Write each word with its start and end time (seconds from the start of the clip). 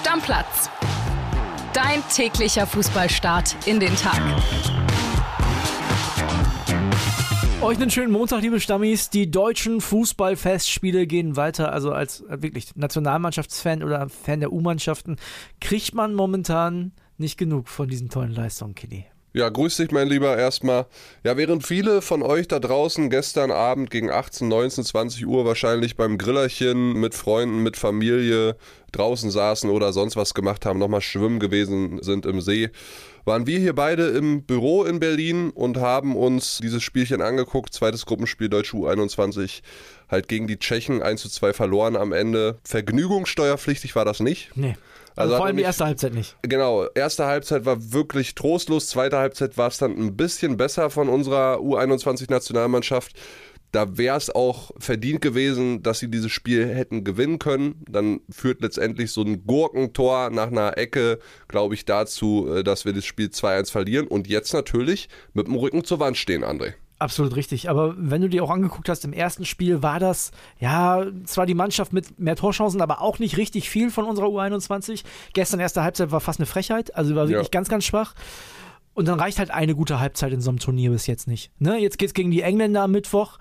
Stammplatz. 0.00 0.70
Dein 1.74 2.02
täglicher 2.08 2.66
Fußballstart 2.66 3.54
in 3.66 3.80
den 3.80 3.94
Tag. 3.96 4.18
Euch 7.60 7.76
einen 7.76 7.90
schönen 7.90 8.10
Montag, 8.10 8.40
liebe 8.40 8.60
Stammis. 8.60 9.10
Die 9.10 9.30
deutschen 9.30 9.82
Fußballfestspiele 9.82 11.06
gehen 11.06 11.36
weiter. 11.36 11.70
Also 11.72 11.92
als 11.92 12.22
äh, 12.22 12.40
wirklich 12.40 12.74
Nationalmannschaftsfan 12.76 13.82
oder 13.82 14.08
Fan 14.08 14.40
der 14.40 14.54
U-Mannschaften 14.54 15.16
kriegt 15.60 15.92
man 15.92 16.14
momentan 16.14 16.92
nicht 17.18 17.36
genug 17.36 17.68
von 17.68 17.86
diesen 17.86 18.08
tollen 18.08 18.32
Leistungen, 18.32 18.74
Kili. 18.74 19.04
Ja, 19.32 19.48
grüß 19.48 19.76
dich, 19.76 19.92
mein 19.92 20.08
Lieber, 20.08 20.36
erstmal. 20.36 20.86
Ja, 21.22 21.36
während 21.36 21.64
viele 21.64 22.02
von 22.02 22.22
euch 22.22 22.48
da 22.48 22.58
draußen 22.58 23.10
gestern 23.10 23.52
Abend 23.52 23.88
gegen 23.90 24.10
18, 24.10 24.48
19, 24.48 24.82
20 24.82 25.26
Uhr 25.26 25.44
wahrscheinlich 25.44 25.96
beim 25.96 26.18
Grillerchen 26.18 26.94
mit 26.94 27.14
Freunden, 27.14 27.62
mit 27.62 27.76
Familie 27.76 28.56
draußen 28.90 29.30
saßen 29.30 29.70
oder 29.70 29.92
sonst 29.92 30.16
was 30.16 30.34
gemacht 30.34 30.66
haben, 30.66 30.80
nochmal 30.80 31.00
schwimmen 31.00 31.38
gewesen 31.38 32.02
sind 32.02 32.26
im 32.26 32.40
See, 32.40 32.70
waren 33.24 33.46
wir 33.46 33.60
hier 33.60 33.74
beide 33.74 34.08
im 34.08 34.42
Büro 34.42 34.82
in 34.82 34.98
Berlin 34.98 35.50
und 35.50 35.76
haben 35.76 36.16
uns 36.16 36.58
dieses 36.60 36.82
Spielchen 36.82 37.22
angeguckt. 37.22 37.72
Zweites 37.72 38.06
Gruppenspiel 38.06 38.48
Deutsche 38.48 38.76
U21 38.76 39.60
halt 40.08 40.26
gegen 40.26 40.48
die 40.48 40.58
Tschechen 40.58 41.02
1 41.02 41.22
zu 41.22 41.28
2 41.28 41.52
verloren 41.52 41.94
am 41.94 42.12
Ende. 42.12 42.58
Vergnügungssteuerpflichtig 42.64 43.94
war 43.94 44.04
das 44.04 44.18
nicht. 44.18 44.50
Nee. 44.56 44.74
Also, 45.16 45.36
vor 45.36 45.46
allem 45.46 45.56
die 45.56 45.62
erste 45.62 45.84
Halbzeit 45.84 46.14
nicht. 46.14 46.36
Genau, 46.42 46.86
erste 46.94 47.26
Halbzeit 47.26 47.64
war 47.64 47.92
wirklich 47.92 48.34
trostlos, 48.34 48.88
zweite 48.88 49.18
Halbzeit 49.18 49.58
war 49.58 49.68
es 49.68 49.78
dann 49.78 49.96
ein 49.96 50.16
bisschen 50.16 50.56
besser 50.56 50.90
von 50.90 51.08
unserer 51.08 51.58
U21-Nationalmannschaft. 51.58 53.12
Da 53.72 53.96
wäre 53.96 54.16
es 54.16 54.30
auch 54.30 54.72
verdient 54.78 55.20
gewesen, 55.20 55.82
dass 55.82 56.00
sie 56.00 56.10
dieses 56.10 56.32
Spiel 56.32 56.66
hätten 56.66 57.04
gewinnen 57.04 57.38
können. 57.38 57.84
Dann 57.88 58.20
führt 58.28 58.62
letztendlich 58.62 59.12
so 59.12 59.22
ein 59.22 59.46
Gurkentor 59.46 60.30
nach 60.30 60.48
einer 60.48 60.76
Ecke, 60.76 61.20
glaube 61.46 61.74
ich, 61.74 61.84
dazu, 61.84 62.48
äh, 62.52 62.64
dass 62.64 62.84
wir 62.84 62.92
das 62.92 63.04
Spiel 63.04 63.28
2-1 63.28 63.70
verlieren 63.70 64.08
und 64.08 64.26
jetzt 64.26 64.52
natürlich 64.52 65.08
mit 65.34 65.46
dem 65.46 65.54
Rücken 65.54 65.84
zur 65.84 66.00
Wand 66.00 66.16
stehen, 66.16 66.44
André. 66.44 66.74
Absolut 67.00 67.34
richtig. 67.34 67.70
Aber 67.70 67.94
wenn 67.96 68.20
du 68.20 68.28
dir 68.28 68.44
auch 68.44 68.50
angeguckt 68.50 68.90
hast, 68.90 69.06
im 69.06 69.14
ersten 69.14 69.46
Spiel 69.46 69.82
war 69.82 69.98
das, 69.98 70.32
ja, 70.58 71.06
zwar 71.24 71.46
die 71.46 71.54
Mannschaft 71.54 71.94
mit 71.94 72.20
mehr 72.20 72.36
Torchancen, 72.36 72.82
aber 72.82 73.00
auch 73.00 73.18
nicht 73.18 73.38
richtig 73.38 73.70
viel 73.70 73.90
von 73.90 74.04
unserer 74.04 74.26
U21. 74.26 75.02
Gestern 75.32 75.60
erste 75.60 75.82
Halbzeit 75.82 76.12
war 76.12 76.20
fast 76.20 76.40
eine 76.40 76.46
Frechheit, 76.46 76.94
also 76.94 77.14
war 77.14 77.26
wirklich 77.28 77.46
ja. 77.46 77.50
ganz, 77.50 77.70
ganz 77.70 77.86
schwach. 77.86 78.14
Und 78.92 79.08
dann 79.08 79.18
reicht 79.18 79.38
halt 79.38 79.50
eine 79.50 79.74
gute 79.74 79.98
Halbzeit 79.98 80.30
in 80.34 80.42
so 80.42 80.50
einem 80.50 80.58
Turnier 80.58 80.90
bis 80.90 81.06
jetzt 81.06 81.26
nicht. 81.26 81.50
Ne? 81.58 81.78
Jetzt 81.78 81.98
geht's 81.98 82.12
gegen 82.12 82.30
die 82.30 82.42
Engländer 82.42 82.82
am 82.82 82.90
Mittwoch. 82.90 83.38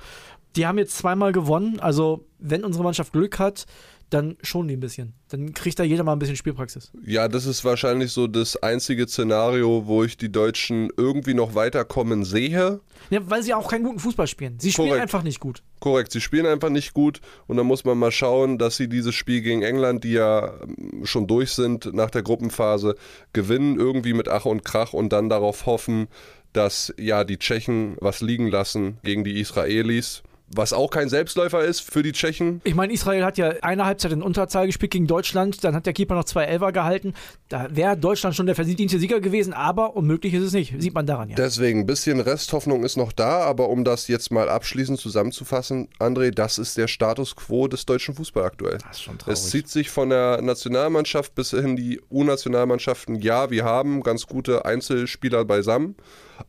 Die 0.55 0.65
haben 0.65 0.77
jetzt 0.77 0.97
zweimal 0.97 1.33
gewonnen. 1.33 1.81
Also, 1.81 2.25
wenn 2.37 2.63
unsere 2.63 2.85
Mannschaft 2.85 3.11
Glück 3.11 3.39
hat, 3.39 3.65
dann 4.09 4.37
schon 4.41 4.67
die 4.67 4.75
ein 4.75 4.79
bisschen. 4.79 5.13
Dann 5.29 5.53
kriegt 5.53 5.77
da 5.79 5.83
jeder 5.83 6.03
mal 6.03 6.13
ein 6.13 6.19
bisschen 6.19 6.35
Spielpraxis. 6.35 6.91
Ja, 7.05 7.27
das 7.27 7.45
ist 7.45 7.63
wahrscheinlich 7.63 8.11
so 8.11 8.27
das 8.27 8.57
einzige 8.57 9.07
Szenario, 9.07 9.85
wo 9.85 10.03
ich 10.03 10.17
die 10.17 10.31
Deutschen 10.31 10.89
irgendwie 10.97 11.33
noch 11.33 11.55
weiterkommen 11.55 12.25
sehe. 12.25 12.79
Ja, 13.09 13.29
weil 13.29 13.43
sie 13.43 13.53
auch 13.53 13.69
keinen 13.69 13.83
guten 13.83 13.99
Fußball 13.99 14.27
spielen. 14.27 14.59
Sie 14.59 14.71
spielen 14.71 14.89
Korrekt. 14.89 15.03
einfach 15.03 15.23
nicht 15.23 15.39
gut. 15.39 15.63
Korrekt, 15.79 16.11
sie 16.11 16.21
spielen 16.21 16.45
einfach 16.45 16.69
nicht 16.69 16.93
gut 16.93 17.21
und 17.47 17.57
dann 17.57 17.65
muss 17.65 17.85
man 17.85 17.97
mal 17.97 18.11
schauen, 18.11 18.57
dass 18.57 18.77
sie 18.77 18.89
dieses 18.89 19.15
Spiel 19.15 19.41
gegen 19.41 19.61
England, 19.61 20.03
die 20.03 20.13
ja 20.13 20.53
ähm, 20.61 21.05
schon 21.05 21.27
durch 21.27 21.51
sind 21.51 21.93
nach 21.93 22.09
der 22.09 22.23
Gruppenphase, 22.23 22.95
gewinnen 23.33 23.79
irgendwie 23.79 24.13
mit 24.13 24.27
Ach 24.27 24.45
und 24.45 24.65
Krach 24.65 24.93
und 24.93 25.13
dann 25.13 25.29
darauf 25.29 25.65
hoffen, 25.65 26.07
dass 26.53 26.93
ja 26.97 27.23
die 27.23 27.37
Tschechen 27.37 27.95
was 27.99 28.21
liegen 28.21 28.47
lassen 28.47 28.97
gegen 29.03 29.23
die 29.23 29.39
Israelis 29.39 30.23
was 30.53 30.73
auch 30.73 30.89
kein 30.89 31.09
Selbstläufer 31.09 31.63
ist 31.63 31.81
für 31.81 32.03
die 32.03 32.11
Tschechen. 32.11 32.61
Ich 32.63 32.75
meine, 32.75 32.93
Israel 32.93 33.23
hat 33.23 33.37
ja 33.37 33.53
eine 33.61 33.85
Halbzeit 33.85 34.11
in 34.11 34.21
Unterzahl 34.21 34.67
gespielt 34.67 34.91
gegen 34.91 35.07
Deutschland, 35.07 35.63
dann 35.63 35.75
hat 35.75 35.85
der 35.85 35.93
Keeper 35.93 36.15
noch 36.15 36.23
zwei 36.23 36.45
Elfer 36.45 36.71
gehalten. 36.71 37.13
Da 37.49 37.67
wäre 37.69 37.97
Deutschland 37.97 38.35
schon 38.35 38.45
der 38.45 38.55
verdiente 38.55 38.99
Sieger 38.99 39.19
gewesen, 39.19 39.53
aber 39.53 39.95
unmöglich 39.95 40.33
ist 40.33 40.43
es 40.43 40.53
nicht, 40.53 40.73
sieht 40.79 40.93
man 40.93 41.05
daran 41.05 41.29
ja. 41.29 41.35
Deswegen, 41.35 41.81
ein 41.81 41.85
bisschen 41.85 42.19
Resthoffnung 42.19 42.83
ist 42.83 42.97
noch 42.97 43.11
da, 43.11 43.39
aber 43.41 43.69
um 43.69 43.83
das 43.83 44.07
jetzt 44.07 44.31
mal 44.31 44.49
abschließend 44.49 44.99
zusammenzufassen, 44.99 45.89
André, 45.99 46.31
das 46.31 46.57
ist 46.57 46.77
der 46.77 46.87
Status 46.87 47.35
quo 47.35 47.67
des 47.67 47.85
deutschen 47.85 48.15
Fußball 48.15 48.43
aktuell. 48.43 48.77
Das 48.79 48.97
ist 48.97 49.03
schon 49.03 49.17
traurig. 49.17 49.39
Es 49.39 49.49
zieht 49.49 49.67
sich 49.67 49.89
von 49.89 50.09
der 50.09 50.41
Nationalmannschaft 50.41 51.35
bis 51.35 51.51
hin 51.51 51.75
die 51.75 52.01
U-Nationalmannschaften. 52.09 53.15
Ja, 53.15 53.49
wir 53.49 53.65
haben 53.65 54.01
ganz 54.03 54.25
gute 54.27 54.65
Einzelspieler 54.65 55.45
beisammen 55.45 55.95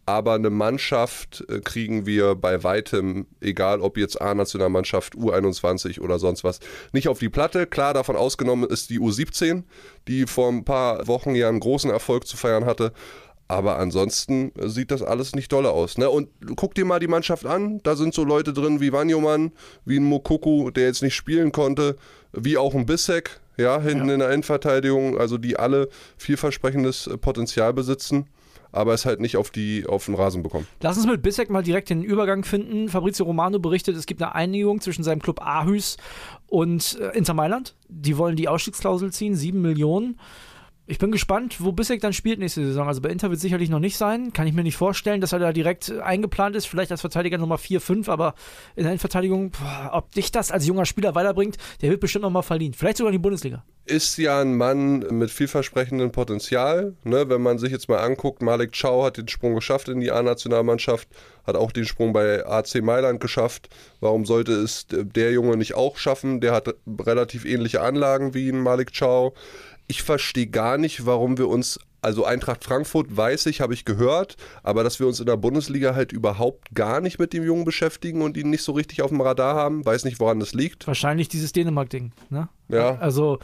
aber 0.07 0.35
eine 0.35 0.51
Mannschaft 0.51 1.45
äh, 1.49 1.61
kriegen 1.61 2.07
wir 2.07 2.35
bei 2.35 2.63
weitem, 2.63 3.27
egal 3.41 3.81
ob 3.81 3.97
jetzt 3.97 4.21
A-Nationalmannschaft, 4.21 5.15
U21 5.15 6.01
oder 6.01 6.19
sonst 6.19 6.45
was, 6.45 6.61
nicht 6.93 7.09
auf 7.09 7.19
die 7.19 7.29
Platte. 7.29 7.67
Klar, 7.67 7.95
davon 7.95 8.17
ausgenommen 8.17 8.69
ist 8.69 8.91
die 8.91 9.01
U17, 9.01 9.65
die 10.09 10.27
vor 10.27 10.49
ein 10.49 10.65
paar 10.65 11.07
Wochen 11.07 11.35
ja 11.35 11.49
einen 11.49 11.61
großen 11.61 11.91
Erfolg 11.91 12.27
zu 12.27 12.37
feiern 12.37 12.65
hatte. 12.65 12.93
Aber 13.49 13.79
ansonsten 13.81 14.53
sieht 14.61 14.93
das 14.93 15.03
alles 15.03 15.35
nicht 15.35 15.51
dolle 15.51 15.71
aus. 15.71 15.99
Ne? 15.99 16.09
Und 16.09 16.29
guck 16.55 16.77
dir 16.77 16.85
mal 16.85 17.01
die 17.01 17.09
Mannschaft 17.09 17.47
an. 17.47 17.81
Da 17.83 17.97
sind 17.97 18.15
so 18.15 18.23
Leute 18.23 18.53
drin 18.53 18.81
wie 18.81 18.93
Wanyoman, 18.93 19.51
wie 19.85 19.99
ein 19.99 20.05
Mokoku, 20.05 20.71
der 20.71 20.85
jetzt 20.85 21.03
nicht 21.03 21.17
spielen 21.17 21.51
konnte, 21.51 21.97
wie 22.33 22.57
auch 22.57 22.77
ein 22.77 22.87
Bissek, 22.87 23.41
ja, 23.57 23.81
hinten 23.81 24.07
ja. 24.07 24.15
in 24.15 24.21
der 24.21 24.31
Endverteidigung, 24.31 25.19
also 25.19 25.37
die 25.37 25.59
alle 25.59 25.89
vielversprechendes 26.17 27.11
Potenzial 27.21 27.73
besitzen 27.73 28.29
aber 28.73 28.95
es 28.95 29.05
halt 29.05 29.21
nicht 29.21 29.37
auf, 29.37 29.51
die, 29.51 29.87
auf 29.87 30.07
den 30.07 30.15
Rasen 30.15 30.43
bekommen. 30.43 30.67
Lass 30.81 30.97
uns 30.97 31.07
mit 31.07 31.23
Bissek 31.23 31.51
mal 31.51 31.63
direkt 31.63 31.91
den 31.91 32.03
Übergang 32.03 32.45
finden. 32.45 32.89
Fabrizio 32.89 33.25
Romano 33.25 33.59
berichtet, 33.59 33.97
es 33.97 34.07
gibt 34.07 34.23
eine 34.23 34.35
Einigung 34.35 34.81
zwischen 34.81 35.03
seinem 35.03 35.21
Club 35.21 35.41
Aarhus 35.41 35.97
und 36.47 36.99
äh, 37.01 37.17
Inter 37.17 37.35
Mailand. 37.35 37.75
Die 37.89 38.17
wollen 38.17 38.37
die 38.37 38.49
Ausstiegsklausel 38.49 39.13
ziehen, 39.13 39.35
sieben 39.35 39.63
Millionen. 39.63 40.19
Ich 40.91 40.99
bin 40.99 41.13
gespannt, 41.13 41.61
wo 41.61 41.71
Bissek 41.71 42.01
dann 42.01 42.13
spielt 42.13 42.41
nächste 42.41 42.65
Saison. 42.65 42.89
Also 42.89 43.01
bei 43.01 43.11
Inter 43.11 43.31
wird 43.31 43.39
sicherlich 43.39 43.71
noch 43.71 43.79
nicht 43.79 43.97
sein. 43.97 44.33
Kann 44.33 44.49
ich 44.49 44.55
mir 44.55 44.65
nicht 44.65 44.77
vorstellen, 44.77 45.21
dass 45.21 45.33
er 45.33 45.39
da 45.39 45.53
direkt 45.53 45.93
eingeplant 45.93 46.57
ist. 46.57 46.67
Vielleicht 46.67 46.91
als 46.91 47.01
Verteidiger 47.01 47.39
Nummer 47.39 47.59
4, 47.59 47.81
5, 47.81 48.09
aber 48.09 48.35
in 48.75 48.83
der 48.83 48.93
Innenverteidigung, 48.93 49.53
ob 49.93 50.11
dich 50.11 50.33
das 50.33 50.51
als 50.51 50.67
junger 50.67 50.87
Spieler 50.87 51.15
weiterbringt, 51.15 51.59
der 51.81 51.91
wird 51.91 52.01
bestimmt 52.01 52.25
noch 52.25 52.31
mal 52.31 52.43
verliehen. 52.43 52.75
Vielleicht 52.75 52.97
sogar 52.97 53.13
in 53.13 53.19
die 53.19 53.23
Bundesliga. 53.23 53.63
Ist 53.87 54.19
ja 54.19 54.41
ein 54.41 54.57
Mann 54.57 55.01
mit 55.11 55.31
vielversprechendem 55.31 56.13
Potenzial. 56.13 56.95
Ne? 57.03 57.29
Wenn 57.29 57.43
man 57.43 57.59
sich 57.59 57.73
jetzt 57.73 57.89
mal 57.89 57.99
anguckt, 57.99 58.41
Malik 58.41 58.73
Chow 58.81 59.05
hat 59.05 59.17
den 59.17 59.29
Sprung 59.29 59.55
geschafft 59.55 59.89
in 59.89 60.01
die 60.01 60.13
A-Nationalmannschaft, 60.13 61.09
hat 61.47 61.57
auch 61.57 61.73
den 61.73 61.87
Sprung 61.87 62.13
bei 62.13 62.47
AC 62.47 62.83
Mailand 62.83 63.21
geschafft. 63.21 63.69
Warum 64.01 64.27
sollte 64.27 64.53
es 64.53 64.87
der 64.91 65.33
Junge 65.33 65.57
nicht 65.57 65.75
auch 65.75 65.97
schaffen? 65.97 66.41
Der 66.41 66.53
hat 66.53 66.75
relativ 67.01 67.45
ähnliche 67.45 67.81
Anlagen 67.81 68.35
wie 68.35 68.49
ein 68.51 68.63
Malik 68.63 68.93
Chow 68.97 69.35
ich 69.91 70.03
verstehe 70.03 70.47
gar 70.47 70.79
nicht, 70.79 71.05
warum 71.05 71.37
wir 71.37 71.49
uns 71.49 71.81
also 72.03 72.25
Eintracht 72.25 72.65
Frankfurt 72.65 73.15
weiß 73.15 73.45
ich, 73.47 73.61
habe 73.61 73.75
ich 73.75 73.85
gehört, 73.85 74.37
aber 74.63 74.83
dass 74.85 75.01
wir 75.01 75.07
uns 75.07 75.21
in 75.21 75.27
der 75.27 75.37
Bundesliga 75.37 75.95
halt 75.95 76.13
überhaupt 76.13 76.75
gar 76.75 77.03
nicht 77.03 77.19
mit 77.19 77.35
dem 77.35 77.45
Jungen 77.45 77.67
beschäftigen 77.67 78.23
und 78.23 78.39
ihn 78.39 78.49
nicht 78.49 78.63
so 78.63 78.73
richtig 78.73 79.03
auf 79.03 79.11
dem 79.11 79.21
Radar 79.21 79.55
haben, 79.55 79.85
weiß 79.85 80.05
nicht, 80.05 80.19
woran 80.19 80.41
das 80.41 80.55
liegt. 80.55 80.87
Wahrscheinlich 80.87 81.29
dieses 81.29 81.53
Dänemark-Ding, 81.53 82.13
ne? 82.31 82.49
Ja. 82.69 82.97
Also 82.99 83.41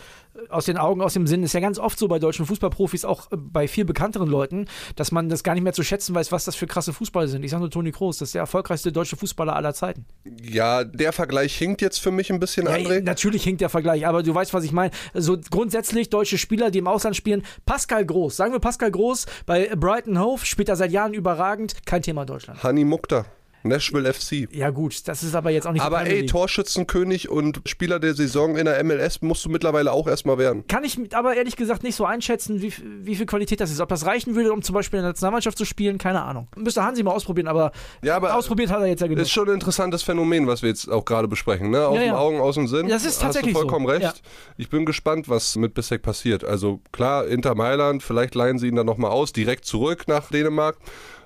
aus 0.48 0.66
den 0.66 0.78
Augen, 0.78 1.00
aus 1.00 1.14
dem 1.14 1.26
Sinn 1.26 1.42
ist 1.42 1.52
ja 1.52 1.60
ganz 1.60 1.78
oft 1.78 1.98
so 1.98 2.08
bei 2.08 2.18
deutschen 2.18 2.46
Fußballprofis, 2.46 3.04
auch 3.04 3.30
äh, 3.32 3.36
bei 3.36 3.68
viel 3.68 3.84
bekannteren 3.84 4.28
Leuten, 4.28 4.66
dass 4.94 5.12
man 5.12 5.28
das 5.28 5.42
gar 5.42 5.54
nicht 5.54 5.62
mehr 5.62 5.72
zu 5.72 5.82
schätzen 5.82 6.14
weiß, 6.14 6.32
was 6.32 6.44
das 6.44 6.56
für 6.56 6.66
krasse 6.66 6.92
Fußballer 6.92 7.28
sind. 7.28 7.44
Ich 7.44 7.50
sage 7.50 7.60
nur 7.60 7.70
Toni 7.70 7.92
Kroos, 7.92 8.18
das 8.18 8.28
ist 8.28 8.34
der 8.34 8.40
erfolgreichste 8.40 8.92
deutsche 8.92 9.16
Fußballer 9.16 9.54
aller 9.54 9.74
Zeiten. 9.74 10.04
Ja, 10.42 10.84
der 10.84 11.12
Vergleich 11.12 11.56
hinkt 11.56 11.82
jetzt 11.82 11.98
für 11.98 12.10
mich 12.10 12.30
ein 12.32 12.40
bisschen, 12.40 12.66
ja, 12.66 12.74
André. 12.74 13.02
Natürlich 13.02 13.44
hinkt 13.44 13.60
der 13.60 13.68
Vergleich, 13.68 14.06
aber 14.06 14.22
du 14.22 14.34
weißt, 14.34 14.54
was 14.54 14.64
ich 14.64 14.72
meine. 14.72 14.90
So 15.14 15.38
grundsätzlich 15.50 16.10
deutsche 16.10 16.38
Spieler, 16.38 16.70
die 16.70 16.78
im 16.78 16.86
Ausland 16.86 17.16
spielen, 17.16 17.42
Pascal 17.64 18.04
Groß, 18.04 18.36
sagen 18.36 18.52
wir 18.52 18.60
Pascal 18.60 18.90
Groß, 18.90 19.26
bei 19.46 19.74
Brighton 19.76 20.18
Hove 20.18 20.44
spielt 20.44 20.68
er 20.68 20.76
seit 20.76 20.92
Jahren 20.92 21.14
überragend, 21.14 21.74
kein 21.86 22.02
Thema 22.02 22.24
Deutschland. 22.24 22.62
Hani 22.62 22.84
Mukta. 22.84 23.26
Nashville 23.68 24.12
FC. 24.12 24.48
Ja, 24.52 24.70
gut, 24.70 25.06
das 25.08 25.22
ist 25.22 25.34
aber 25.34 25.50
jetzt 25.50 25.66
auch 25.66 25.72
nicht 25.72 25.82
Aber 25.82 26.06
ey, 26.06 26.26
Torschützenkönig 26.26 27.28
und 27.28 27.60
Spieler 27.66 27.98
der 27.98 28.14
Saison 28.14 28.56
in 28.56 28.66
der 28.66 28.82
MLS 28.84 29.22
musst 29.22 29.44
du 29.44 29.48
mittlerweile 29.48 29.92
auch 29.92 30.06
erstmal 30.06 30.38
werden. 30.38 30.66
Kann 30.68 30.84
ich 30.84 30.98
aber 31.14 31.34
ehrlich 31.34 31.56
gesagt 31.56 31.82
nicht 31.82 31.94
so 31.94 32.04
einschätzen, 32.04 32.62
wie, 32.62 32.72
wie 33.00 33.16
viel 33.16 33.26
Qualität 33.26 33.60
das 33.60 33.70
ist. 33.70 33.80
Ob 33.80 33.88
das 33.88 34.06
reichen 34.06 34.34
würde, 34.34 34.52
um 34.52 34.62
zum 34.62 34.74
Beispiel 34.74 34.98
in 34.98 35.04
der 35.04 35.10
Nationalmannschaft 35.10 35.58
zu 35.58 35.64
spielen, 35.64 35.98
keine 35.98 36.22
Ahnung. 36.22 36.48
Müsste 36.56 36.82
Hansi 36.82 37.02
mal 37.02 37.12
ausprobieren, 37.12 37.48
aber, 37.48 37.72
ja, 38.02 38.16
aber 38.16 38.34
ausprobiert 38.34 38.70
hat 38.70 38.80
er 38.80 38.86
jetzt 38.86 39.00
ja 39.00 39.06
genug. 39.06 39.22
Ist 39.22 39.30
schon 39.30 39.48
ein 39.48 39.54
interessantes 39.54 40.02
Phänomen, 40.02 40.46
was 40.46 40.62
wir 40.62 40.68
jetzt 40.68 40.90
auch 40.90 41.04
gerade 41.04 41.28
besprechen. 41.28 41.70
Ne? 41.70 41.86
Aus 41.86 41.96
ja, 41.96 42.02
ja. 42.02 42.12
den 42.12 42.16
Augen, 42.16 42.40
aus 42.40 42.54
dem 42.54 42.66
Sinn. 42.66 42.88
Das 42.88 43.04
ist 43.04 43.20
tatsächlich 43.20 43.54
Hast 43.54 43.62
du 43.62 43.68
vollkommen 43.68 43.86
so. 43.86 43.92
recht. 43.92 44.02
Ja. 44.02 44.30
Ich 44.56 44.70
bin 44.70 44.84
gespannt, 44.84 45.28
was 45.28 45.56
mit 45.56 45.74
Bissek 45.74 46.02
passiert. 46.02 46.44
Also 46.44 46.80
klar, 46.92 47.26
Inter 47.26 47.54
Mailand, 47.54 48.02
vielleicht 48.02 48.34
leihen 48.34 48.58
sie 48.58 48.68
ihn 48.68 48.76
dann 48.76 48.86
nochmal 48.86 49.10
aus, 49.10 49.32
direkt 49.32 49.64
zurück 49.64 50.04
nach 50.06 50.30
Dänemark. 50.30 50.76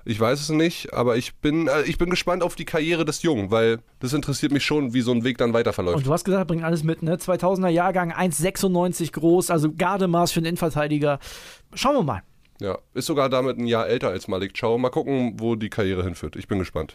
Ich 0.05 0.19
weiß 0.19 0.41
es 0.41 0.49
nicht, 0.49 0.93
aber 0.93 1.17
ich 1.17 1.37
bin, 1.37 1.69
äh, 1.69 1.83
ich 1.83 1.99
bin 1.99 2.11
gespannt 2.11 2.43
auf 2.43 2.55
die 2.55 2.65
Karriere 2.65 3.05
des 3.05 3.23
Jungen, 3.23 3.51
weil 3.51 3.79
das 3.99 4.13
interessiert 4.13 4.53
mich 4.53 4.65
schon, 4.65 4.95
wie 4.95 5.03
so 5.03 5.13
ein 5.13 5.25
Weg 5.25 5.39
dann 5.39 5.53
weiter 5.53 5.73
verläuft. 5.73 5.99
Und 5.99 6.07
du 6.07 6.13
hast 6.13 6.25
gesagt, 6.25 6.49
bringt 6.49 6.65
alles 6.65 6.85
mit, 6.85 7.03
ne? 7.03 7.17
2000er 7.17 7.69
Jahrgang, 7.69 8.13
1,96 8.13 9.13
groß, 9.13 9.51
also 9.51 9.73
Gardemaß 9.73 10.33
für 10.33 10.41
einen 10.41 10.47
Innenverteidiger. 10.47 11.19
Schauen 11.75 11.97
wir 11.97 12.03
mal. 12.03 12.23
Ja, 12.61 12.79
ist 12.95 13.07
sogar 13.07 13.29
damit 13.29 13.59
ein 13.59 13.67
Jahr 13.67 13.89
älter 13.89 14.09
als 14.09 14.29
Malik 14.29 14.59
Chow. 14.59 14.79
Mal 14.79 14.91
gucken, 14.91 15.35
wo 15.39 15.57
die 15.57 15.71
Karriere 15.71 16.05
hinführt. 16.05 16.37
Ich 16.37 16.47
bin 16.47 16.59
gespannt. 16.59 16.95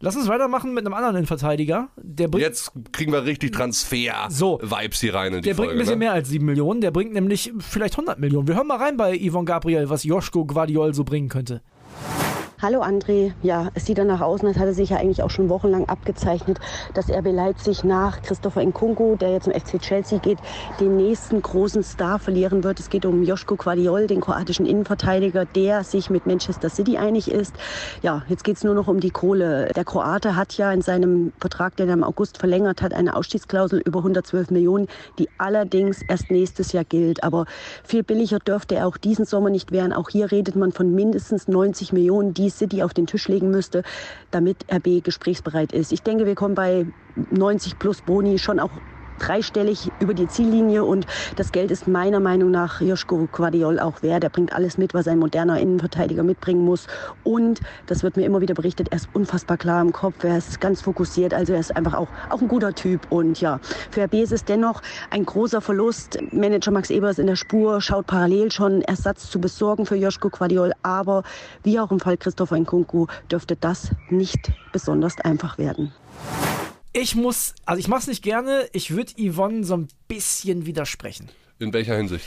Lass 0.00 0.16
uns 0.16 0.28
weitermachen 0.28 0.74
mit 0.74 0.84
einem 0.84 0.94
anderen 0.94 1.16
Innenverteidiger. 1.16 1.88
Der 1.96 2.28
bringt, 2.28 2.44
Jetzt 2.44 2.72
kriegen 2.92 3.12
wir 3.12 3.24
richtig 3.24 3.52
Transfer-Vibes 3.52 4.36
so, 4.36 4.58
hier 5.00 5.14
rein 5.14 5.32
in 5.32 5.40
die 5.40 5.48
Der 5.48 5.54
Folge, 5.54 5.70
bringt 5.70 5.72
ein 5.72 5.78
bisschen 5.78 5.98
ne? 5.98 6.04
mehr 6.04 6.12
als 6.12 6.28
7 6.28 6.44
Millionen. 6.44 6.80
Der 6.80 6.90
bringt 6.90 7.12
nämlich 7.12 7.52
vielleicht 7.60 7.94
100 7.94 8.18
Millionen. 8.18 8.48
Wir 8.48 8.56
hören 8.56 8.66
mal 8.66 8.78
rein 8.78 8.96
bei 8.96 9.16
Yvonne 9.16 9.44
Gabriel, 9.44 9.88
was 9.88 10.02
Joschko 10.04 10.44
Guardiol 10.44 10.94
so 10.94 11.04
bringen 11.04 11.28
könnte. 11.28 11.62
Hallo 12.64 12.80
André, 12.80 13.34
ja, 13.42 13.68
es 13.74 13.84
sieht 13.84 13.98
danach 13.98 14.22
aus, 14.22 14.40
und 14.40 14.48
das 14.48 14.56
hatte 14.56 14.72
sich 14.72 14.88
ja 14.88 14.96
eigentlich 14.96 15.22
auch 15.22 15.28
schon 15.28 15.50
wochenlang 15.50 15.84
abgezeichnet, 15.84 16.60
dass 16.94 17.10
RB 17.10 17.26
Leipzig 17.30 17.84
nach 17.84 18.22
Christopher 18.22 18.62
Nkunku, 18.64 19.16
der 19.16 19.32
jetzt 19.32 19.44
zum 19.44 19.52
FC 19.52 19.78
Chelsea 19.78 20.18
geht, 20.18 20.38
den 20.80 20.96
nächsten 20.96 21.42
großen 21.42 21.82
Star 21.82 22.18
verlieren 22.18 22.64
wird. 22.64 22.80
Es 22.80 22.88
geht 22.88 23.04
um 23.04 23.22
Joschko 23.22 23.56
Quadiol, 23.56 24.06
den 24.06 24.22
kroatischen 24.22 24.64
Innenverteidiger, 24.64 25.44
der 25.44 25.84
sich 25.84 26.08
mit 26.08 26.24
Manchester 26.24 26.70
City 26.70 26.96
einig 26.96 27.30
ist. 27.30 27.54
Ja, 28.00 28.22
jetzt 28.28 28.44
geht 28.44 28.56
es 28.56 28.64
nur 28.64 28.72
noch 28.72 28.88
um 28.88 28.98
die 28.98 29.10
Kohle. 29.10 29.70
Der 29.76 29.84
Kroate 29.84 30.34
hat 30.34 30.56
ja 30.56 30.72
in 30.72 30.80
seinem 30.80 31.34
Vertrag, 31.40 31.76
den 31.76 31.88
er 31.88 31.94
im 31.94 32.02
August 32.02 32.38
verlängert 32.38 32.80
hat, 32.80 32.94
eine 32.94 33.14
Ausstiegsklausel 33.14 33.82
über 33.84 33.98
112 33.98 34.50
Millionen, 34.50 34.86
die 35.18 35.28
allerdings 35.36 36.00
erst 36.08 36.30
nächstes 36.30 36.72
Jahr 36.72 36.84
gilt. 36.84 37.24
Aber 37.24 37.44
viel 37.82 38.02
billiger 38.02 38.38
dürfte 38.38 38.76
er 38.76 38.86
auch 38.86 38.96
diesen 38.96 39.26
Sommer 39.26 39.50
nicht 39.50 39.70
werden. 39.70 39.92
Auch 39.92 40.08
hier 40.08 40.32
redet 40.32 40.56
man 40.56 40.72
von 40.72 40.94
mindestens 40.94 41.46
90 41.46 41.92
Millionen, 41.92 42.32
die 42.32 42.53
City 42.58 42.82
auf 42.82 42.94
den 42.94 43.06
Tisch 43.06 43.28
legen 43.28 43.50
müsste, 43.50 43.82
damit 44.30 44.56
RB 44.72 45.02
gesprächsbereit 45.02 45.72
ist. 45.72 45.92
Ich 45.92 46.02
denke, 46.02 46.26
wir 46.26 46.34
kommen 46.34 46.54
bei 46.54 46.86
90 47.30 47.78
plus 47.78 48.00
Boni 48.00 48.38
schon 48.38 48.60
auch 48.60 48.70
dreistellig 49.18 49.90
über 50.00 50.14
die 50.14 50.28
Ziellinie 50.28 50.84
und 50.84 51.06
das 51.36 51.52
Geld 51.52 51.70
ist 51.70 51.88
meiner 51.88 52.20
Meinung 52.20 52.50
nach 52.50 52.80
Joschko 52.80 53.28
Quadiol 53.30 53.78
auch 53.78 54.02
wert. 54.02 54.24
Er 54.24 54.30
bringt 54.30 54.52
alles 54.52 54.78
mit, 54.78 54.94
was 54.94 55.08
ein 55.08 55.18
moderner 55.18 55.60
Innenverteidiger 55.60 56.22
mitbringen 56.22 56.64
muss 56.64 56.86
und 57.22 57.60
das 57.86 58.02
wird 58.02 58.16
mir 58.16 58.24
immer 58.24 58.40
wieder 58.40 58.54
berichtet, 58.54 58.88
er 58.90 58.96
ist 58.96 59.08
unfassbar 59.12 59.56
klar 59.56 59.80
im 59.82 59.92
Kopf, 59.92 60.24
er 60.24 60.38
ist 60.38 60.60
ganz 60.60 60.80
fokussiert, 60.82 61.34
also 61.34 61.52
er 61.52 61.60
ist 61.60 61.76
einfach 61.76 61.94
auch, 61.94 62.08
auch 62.30 62.40
ein 62.40 62.48
guter 62.48 62.74
Typ 62.74 63.10
und 63.10 63.40
ja, 63.40 63.60
für 63.90 64.04
RB 64.04 64.14
ist 64.14 64.32
es 64.32 64.44
dennoch 64.44 64.82
ein 65.10 65.24
großer 65.24 65.60
Verlust. 65.60 66.18
Manager 66.32 66.70
Max 66.70 66.90
Ebers 66.90 67.18
in 67.18 67.26
der 67.26 67.36
Spur 67.36 67.80
schaut 67.80 68.06
parallel 68.06 68.50
schon 68.50 68.82
Ersatz 68.82 69.30
zu 69.30 69.40
besorgen 69.40 69.86
für 69.86 69.96
Joschko 69.96 70.30
Quadiol, 70.30 70.72
aber 70.82 71.22
wie 71.62 71.78
auch 71.78 71.90
im 71.90 72.00
Fall 72.00 72.16
Christopher 72.16 72.56
Nkunku 72.56 73.06
dürfte 73.30 73.56
das 73.56 73.90
nicht 74.10 74.52
besonders 74.72 75.20
einfach 75.20 75.58
werden. 75.58 75.92
Ich 76.96 77.16
muss, 77.16 77.56
also 77.66 77.80
ich 77.80 77.88
mache 77.88 78.02
es 78.02 78.06
nicht 78.06 78.22
gerne, 78.22 78.68
ich 78.72 78.92
würde 78.92 79.12
Yvonne 79.18 79.64
so 79.64 79.76
ein 79.76 79.88
bisschen 80.06 80.64
widersprechen. 80.64 81.28
In 81.58 81.72
welcher 81.72 81.96
Hinsicht? 81.96 82.24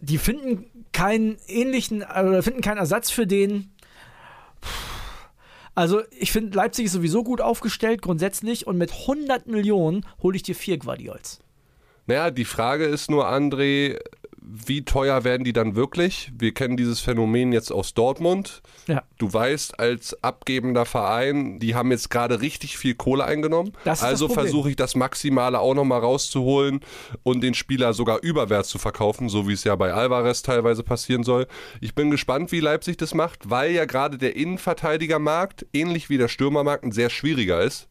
Die 0.00 0.18
finden 0.18 0.66
keinen 0.92 1.38
ähnlichen, 1.48 2.02
oder 2.02 2.42
finden 2.42 2.60
keinen 2.60 2.76
Ersatz 2.76 3.10
für 3.10 3.26
den. 3.26 3.72
Also 5.74 6.02
ich 6.10 6.32
finde, 6.32 6.54
Leipzig 6.54 6.84
ist 6.84 6.92
sowieso 6.92 7.24
gut 7.24 7.40
aufgestellt, 7.40 8.02
grundsätzlich, 8.02 8.66
und 8.66 8.76
mit 8.76 8.92
100 8.92 9.46
Millionen 9.46 10.04
hole 10.22 10.36
ich 10.36 10.42
dir 10.42 10.54
vier 10.54 10.76
Guardiols. 10.76 11.40
Naja, 12.06 12.30
die 12.30 12.44
Frage 12.44 12.84
ist 12.84 13.10
nur, 13.10 13.26
André, 13.26 13.98
wie 14.44 14.84
teuer 14.84 15.24
werden 15.24 15.44
die 15.44 15.52
dann 15.52 15.76
wirklich? 15.76 16.32
Wir 16.36 16.52
kennen 16.52 16.76
dieses 16.76 17.00
Phänomen 17.00 17.52
jetzt 17.52 17.70
aus 17.70 17.94
Dortmund. 17.94 18.62
Ja. 18.88 19.02
Du 19.18 19.32
weißt, 19.32 19.78
als 19.78 20.20
abgebender 20.22 20.84
Verein, 20.84 21.60
die 21.60 21.74
haben 21.74 21.90
jetzt 21.90 22.10
gerade 22.10 22.40
richtig 22.40 22.76
viel 22.76 22.94
Kohle 22.94 23.24
eingenommen. 23.24 23.72
also 23.84 24.28
versuche 24.28 24.70
ich 24.70 24.76
das 24.76 24.96
Maximale 24.96 25.60
auch 25.60 25.74
nochmal 25.74 26.00
rauszuholen 26.00 26.80
und 27.22 27.42
den 27.42 27.54
Spieler 27.54 27.92
sogar 27.94 28.22
überwärts 28.22 28.68
zu 28.68 28.78
verkaufen, 28.78 29.28
so 29.28 29.48
wie 29.48 29.52
es 29.52 29.64
ja 29.64 29.76
bei 29.76 29.92
Alvarez 29.92 30.42
teilweise 30.42 30.82
passieren 30.82 31.22
soll. 31.22 31.46
Ich 31.80 31.94
bin 31.94 32.10
gespannt, 32.10 32.50
wie 32.50 32.60
Leipzig 32.60 32.96
das 32.96 33.14
macht, 33.14 33.48
weil 33.48 33.72
ja 33.72 33.84
gerade 33.84 34.18
der 34.18 34.34
Innenverteidigermarkt, 34.34 35.66
ähnlich 35.72 36.10
wie 36.10 36.18
der 36.18 36.28
Stürmermarkt, 36.28 36.84
ein 36.84 36.92
sehr 36.92 37.10
schwieriger 37.10 37.62
ist. 37.62 37.88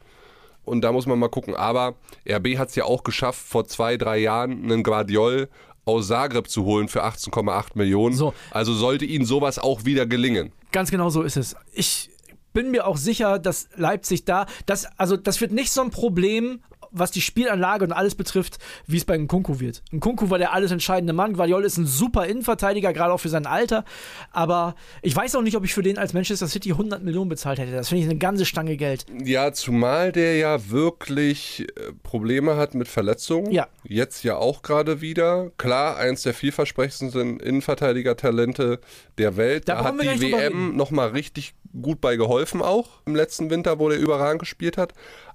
Und 0.64 0.82
da 0.82 0.92
muss 0.92 1.08
man 1.08 1.18
mal 1.18 1.30
gucken. 1.30 1.56
Aber 1.56 1.96
RB 2.30 2.58
hat 2.58 2.70
es 2.70 2.76
ja 2.76 2.84
auch 2.84 3.04
geschafft, 3.04 3.46
vor 3.46 3.66
zwei, 3.66 3.98
drei 3.98 4.20
Jahren 4.20 4.64
einen 4.64 4.84
Guardiol 4.84 5.50
aus 5.86 6.08
Zagreb 6.08 6.50
zu 6.50 6.64
holen 6.66 6.88
für 6.88 7.04
18,8 7.04 7.70
Millionen. 7.76 8.16
So. 8.16 8.34
Also 8.52 8.74
sollte 8.74 9.06
ihnen 9.06 9.26
sowas 9.26 9.60
auch 9.60 9.86
wieder 9.86 10.06
gelingen. 10.06 10.52
Ganz 10.72 10.92
genau 10.92 11.10
so 11.10 11.22
ist 11.24 11.38
es. 11.38 11.56
Ich 11.74 12.10
bin 12.54 12.72
mir 12.72 12.86
auch 12.88 12.98
sicher, 12.98 13.40
dass 13.40 13.70
Leipzig 13.76 14.26
da, 14.26 14.46
das, 14.66 14.88
also 14.98 15.18
das 15.18 15.42
wird 15.42 15.52
nicht 15.52 15.72
so 15.72 15.82
ein 15.82 15.90
Problem 15.90 16.62
was 16.92 17.12
die 17.12 17.22
Spielanlage 17.22 17.86
und 17.86 17.92
alles 17.92 18.16
betrifft, 18.16 18.58
wie 18.86 18.98
es 18.98 19.06
bei 19.06 19.18
Nkunku 19.18 19.60
wird. 19.60 19.82
Nkunku 19.92 20.30
war 20.30 20.38
der 20.38 20.54
alles 20.54 20.72
entscheidende 20.72 21.14
Mann. 21.14 21.34
Guardiola 21.34 21.66
ist 21.66 21.78
ein 21.78 21.86
super 21.86 22.26
Innenverteidiger, 22.26 22.94
gerade 22.94 23.14
auch 23.14 23.20
für 23.20 23.30
sein 23.30 23.46
Alter. 23.46 23.86
Aber 24.32 24.76
ich 25.02 25.16
weiß 25.16 25.36
auch 25.36 25.42
nicht, 25.42 25.56
ob 25.56 25.64
ich 25.64 25.74
für 25.74 25.84
den 25.84 25.98
als 25.98 26.14
Manchester 26.14 26.48
City 26.48 26.72
100 26.72 27.04
Millionen 27.04 27.30
bezahlt 27.30 27.60
hätte. 27.60 27.72
Das 27.72 27.90
finde 27.90 28.04
ich 28.04 28.10
eine 28.10 28.20
ganze 28.20 28.46
Stange 28.46 28.78
Geld. 28.78 29.06
Ja, 29.24 29.54
zumal 29.54 30.12
der 30.12 30.38
ja 30.38 30.70
wirklich 30.70 31.62
äh, 31.62 31.94
Probleme 32.04 32.58
hat 32.58 32.76
mit 32.76 32.88
Verletzungen. 32.88 33.52
Ja. 33.52 33.68
Jetzt 33.84 34.24
ja 34.24 34.36
auch 34.36 34.62
gerade 34.62 35.02
wieder. 35.02 35.52
Klar, 35.58 35.98
eins 35.98 36.24
der 36.24 36.34
vielversprechendsten 36.34 37.40
Innenverteidiger-Talente 37.40 38.80
der 39.18 39.38
Welt. 39.38 39.70
Da, 39.70 39.76
da 39.76 39.84
hat 39.86 40.02
die 40.02 40.22
WM 40.22 40.76
nochmal 40.76 41.10
richtig 41.10 41.54
gut 41.82 42.02
bei 42.02 42.16
geholfen 42.16 42.62
auch 42.62 43.02
im 43.06 43.16
letzten 43.16 43.50
Winter, 43.50 43.80
wo 43.80 43.90
der 43.90 44.00
überragend 44.00 44.40
gespielt 44.40 44.78
hat. 44.78 44.94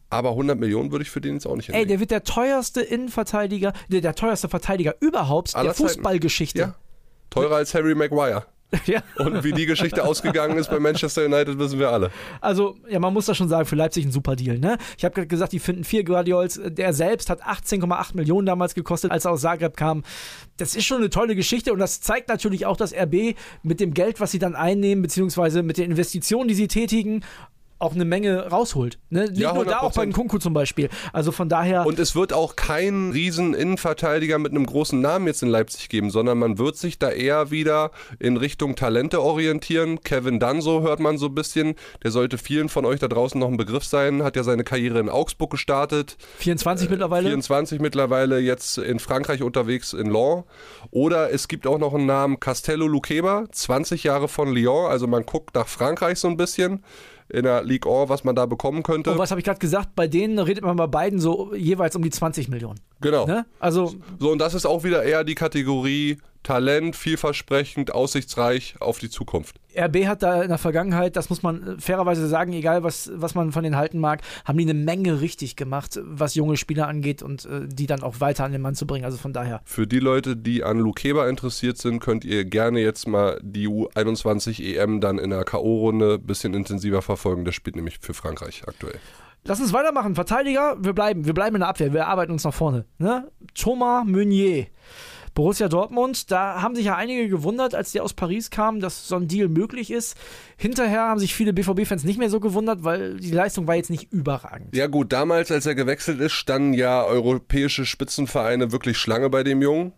Aber 0.08 0.30
100 0.30 0.58
Millionen 0.58 0.92
würde 0.92 1.02
ich 1.02 1.10
für 1.10 1.20
den 1.20 1.34
jetzt 1.34 1.46
auch 1.46 1.56
nicht 1.56 1.66
hinlegen. 1.66 1.84
Ey, 1.84 1.88
der 1.88 2.00
wird 2.00 2.10
der 2.10 2.24
teuerste 2.24 2.80
Innenverteidiger, 2.80 3.72
der, 3.88 4.00
der 4.00 4.14
teuerste 4.14 4.48
Verteidiger 4.48 4.94
überhaupt 5.00 5.54
Aller 5.54 5.68
der 5.68 5.74
Fußballgeschichte. 5.74 6.58
Ja. 6.58 6.74
Teurer 7.30 7.56
als 7.56 7.74
Harry 7.74 7.94
Maguire. 7.94 8.46
Ja. 8.86 9.02
Und 9.18 9.44
wie 9.44 9.52
die 9.52 9.66
Geschichte 9.66 10.04
ausgegangen 10.04 10.58
ist 10.58 10.70
bei 10.70 10.78
Manchester 10.80 11.24
United, 11.24 11.58
wissen 11.58 11.78
wir 11.78 11.90
alle. 11.90 12.10
Also, 12.40 12.76
ja, 12.88 12.98
man 12.98 13.12
muss 13.12 13.26
das 13.26 13.36
schon 13.36 13.48
sagen, 13.48 13.66
für 13.66 13.76
Leipzig 13.76 14.04
ein 14.04 14.10
super 14.10 14.36
Deal, 14.36 14.58
ne? 14.58 14.76
Ich 14.98 15.04
habe 15.04 15.14
gerade 15.14 15.28
gesagt, 15.28 15.52
die 15.52 15.58
finden 15.58 15.84
vier 15.84 16.04
Guardiols. 16.04 16.60
Der 16.64 16.92
selbst 16.92 17.30
hat 17.30 17.44
18,8 17.44 18.16
Millionen 18.16 18.46
damals 18.46 18.74
gekostet, 18.74 19.10
als 19.10 19.24
er 19.24 19.32
aus 19.32 19.42
Zagreb 19.42 19.76
kam. 19.76 20.02
Das 20.56 20.74
ist 20.74 20.84
schon 20.84 20.98
eine 20.98 21.10
tolle 21.10 21.36
Geschichte 21.36 21.72
und 21.72 21.78
das 21.78 22.00
zeigt 22.00 22.28
natürlich 22.28 22.66
auch, 22.66 22.76
dass 22.76 22.92
RB 22.92 23.36
mit 23.62 23.80
dem 23.80 23.94
Geld, 23.94 24.20
was 24.20 24.32
sie 24.32 24.38
dann 24.38 24.54
einnehmen, 24.54 25.02
beziehungsweise 25.02 25.62
mit 25.62 25.78
den 25.78 25.90
Investitionen, 25.90 26.48
die 26.48 26.54
sie 26.54 26.68
tätigen, 26.68 27.22
auch 27.78 27.94
eine 27.94 28.04
Menge 28.04 28.48
rausholt. 28.48 28.98
Ne? 29.10 29.24
Nicht 29.24 29.38
ja, 29.38 29.52
nur 29.52 29.64
da, 29.64 29.80
auch 29.80 29.92
bei 29.92 30.06
Kunku 30.06 30.38
zum 30.38 30.54
Beispiel. 30.54 30.88
Also 31.12 31.30
von 31.30 31.48
daher. 31.48 31.84
Und 31.84 31.98
es 31.98 32.14
wird 32.14 32.32
auch 32.32 32.56
keinen 32.56 33.12
riesen 33.12 33.52
Innenverteidiger 33.52 34.38
mit 34.38 34.52
einem 34.52 34.64
großen 34.64 34.98
Namen 35.00 35.26
jetzt 35.26 35.42
in 35.42 35.48
Leipzig 35.48 35.88
geben, 35.90 36.10
sondern 36.10 36.38
man 36.38 36.58
wird 36.58 36.76
sich 36.76 36.98
da 36.98 37.10
eher 37.10 37.50
wieder 37.50 37.90
in 38.18 38.38
Richtung 38.38 38.76
Talente 38.76 39.20
orientieren. 39.20 40.00
Kevin 40.00 40.40
Danso 40.40 40.80
hört 40.80 41.00
man 41.00 41.18
so 41.18 41.26
ein 41.26 41.34
bisschen. 41.34 41.74
Der 42.02 42.10
sollte 42.10 42.38
vielen 42.38 42.70
von 42.70 42.86
euch 42.86 43.00
da 43.00 43.08
draußen 43.08 43.38
noch 43.38 43.48
ein 43.48 43.58
Begriff 43.58 43.84
sein. 43.84 44.22
Hat 44.22 44.36
ja 44.36 44.42
seine 44.42 44.64
Karriere 44.64 44.98
in 44.98 45.10
Augsburg 45.10 45.50
gestartet. 45.50 46.16
24 46.38 46.88
äh, 46.88 46.90
mittlerweile? 46.90 47.28
24 47.28 47.80
mittlerweile, 47.80 48.38
jetzt 48.38 48.78
in 48.78 48.98
Frankreich 48.98 49.42
unterwegs 49.42 49.92
in 49.92 50.06
Lyon. 50.06 50.44
Oder 50.90 51.30
es 51.30 51.46
gibt 51.48 51.66
auch 51.66 51.78
noch 51.78 51.92
einen 51.92 52.06
Namen 52.06 52.40
Castello 52.40 52.86
Luqueba, 52.86 53.44
20 53.50 54.04
Jahre 54.04 54.28
von 54.28 54.52
Lyon. 54.52 54.90
Also 54.90 55.06
man 55.06 55.26
guckt 55.26 55.54
nach 55.54 55.68
Frankreich 55.68 56.18
so 56.18 56.28
ein 56.28 56.38
bisschen 56.38 56.82
in 57.28 57.44
der 57.44 57.62
League 57.64 57.86
Or, 57.86 58.08
was 58.08 58.24
man 58.24 58.34
da 58.34 58.46
bekommen 58.46 58.82
könnte. 58.82 59.10
Und 59.10 59.18
was 59.18 59.30
habe 59.30 59.40
ich 59.40 59.44
gerade 59.44 59.58
gesagt? 59.58 59.94
Bei 59.94 60.06
denen 60.06 60.38
redet 60.38 60.64
man 60.64 60.76
bei 60.76 60.86
beiden 60.86 61.18
so 61.18 61.54
jeweils 61.54 61.96
um 61.96 62.02
die 62.02 62.10
20 62.10 62.48
Millionen. 62.48 62.80
Genau. 63.06 63.26
Ne? 63.26 63.46
Also 63.58 63.94
so 64.18 64.30
und 64.30 64.38
das 64.38 64.54
ist 64.54 64.66
auch 64.66 64.84
wieder 64.84 65.02
eher 65.02 65.24
die 65.24 65.34
Kategorie 65.34 66.18
Talent, 66.46 66.94
vielversprechend, 66.94 67.92
aussichtsreich 67.92 68.76
auf 68.78 69.00
die 69.00 69.10
Zukunft. 69.10 69.56
RB 69.76 70.06
hat 70.06 70.22
da 70.22 70.42
in 70.42 70.48
der 70.48 70.58
Vergangenheit, 70.58 71.16
das 71.16 71.28
muss 71.28 71.42
man 71.42 71.80
fairerweise 71.80 72.28
sagen, 72.28 72.52
egal 72.52 72.84
was, 72.84 73.10
was 73.12 73.34
man 73.34 73.50
von 73.50 73.64
denen 73.64 73.74
halten 73.74 73.98
mag, 73.98 74.22
haben 74.44 74.56
die 74.56 74.62
eine 74.62 74.74
Menge 74.74 75.20
richtig 75.20 75.56
gemacht, 75.56 75.98
was 76.04 76.36
junge 76.36 76.56
Spieler 76.56 76.86
angeht 76.86 77.20
und 77.20 77.46
äh, 77.46 77.66
die 77.66 77.88
dann 77.88 78.04
auch 78.04 78.20
weiter 78.20 78.44
an 78.44 78.52
den 78.52 78.62
Mann 78.62 78.76
zu 78.76 78.86
bringen. 78.86 79.04
Also 79.04 79.18
von 79.18 79.32
daher. 79.32 79.60
Für 79.64 79.88
die 79.88 79.98
Leute, 79.98 80.36
die 80.36 80.62
an 80.62 80.78
Lukeba 80.78 81.28
interessiert 81.28 81.78
sind, 81.78 81.98
könnt 81.98 82.24
ihr 82.24 82.44
gerne 82.44 82.78
jetzt 82.78 83.08
mal 83.08 83.40
die 83.42 83.66
U21 83.66 84.62
EM 84.62 85.00
dann 85.00 85.18
in 85.18 85.30
der 85.30 85.42
K.O.-Runde 85.42 86.14
ein 86.14 86.22
bisschen 86.22 86.54
intensiver 86.54 87.02
verfolgen. 87.02 87.44
Das 87.44 87.56
spielt 87.56 87.74
nämlich 87.74 87.98
für 88.00 88.14
Frankreich 88.14 88.62
aktuell. 88.68 89.00
Lass 89.48 89.60
uns 89.60 89.72
weitermachen. 89.72 90.16
Verteidiger, 90.16 90.76
wir 90.80 90.92
bleiben, 90.92 91.24
wir 91.24 91.32
bleiben 91.32 91.54
in 91.54 91.60
der 91.60 91.68
Abwehr, 91.68 91.92
wir 91.92 92.08
arbeiten 92.08 92.32
uns 92.32 92.42
nach 92.42 92.54
vorne. 92.54 92.84
Ne? 92.98 93.30
Thomas 93.54 94.04
Meunier. 94.04 94.66
Borussia 95.34 95.68
Dortmund, 95.68 96.30
da 96.32 96.62
haben 96.62 96.74
sich 96.74 96.86
ja 96.86 96.96
einige 96.96 97.28
gewundert, 97.28 97.74
als 97.74 97.92
die 97.92 98.00
aus 98.00 98.14
Paris 98.14 98.50
kamen, 98.50 98.80
dass 98.80 99.06
so 99.06 99.16
ein 99.16 99.28
Deal 99.28 99.48
möglich 99.48 99.90
ist. 99.90 100.16
Hinterher 100.56 101.02
haben 101.02 101.20
sich 101.20 101.34
viele 101.34 101.52
BVB-Fans 101.52 102.04
nicht 102.04 102.18
mehr 102.18 102.30
so 102.30 102.40
gewundert, 102.40 102.84
weil 102.84 103.18
die 103.18 103.30
Leistung 103.30 103.66
war 103.66 103.76
jetzt 103.76 103.90
nicht 103.90 104.10
überragend. 104.12 104.74
Ja 104.74 104.86
gut, 104.86 105.12
damals, 105.12 105.52
als 105.52 105.66
er 105.66 105.74
gewechselt 105.74 106.20
ist, 106.20 106.32
standen 106.32 106.72
ja 106.72 107.04
europäische 107.04 107.84
Spitzenvereine 107.84 108.72
wirklich 108.72 108.96
Schlange 108.96 109.28
bei 109.28 109.44
dem 109.44 109.60
Jungen. 109.60 109.92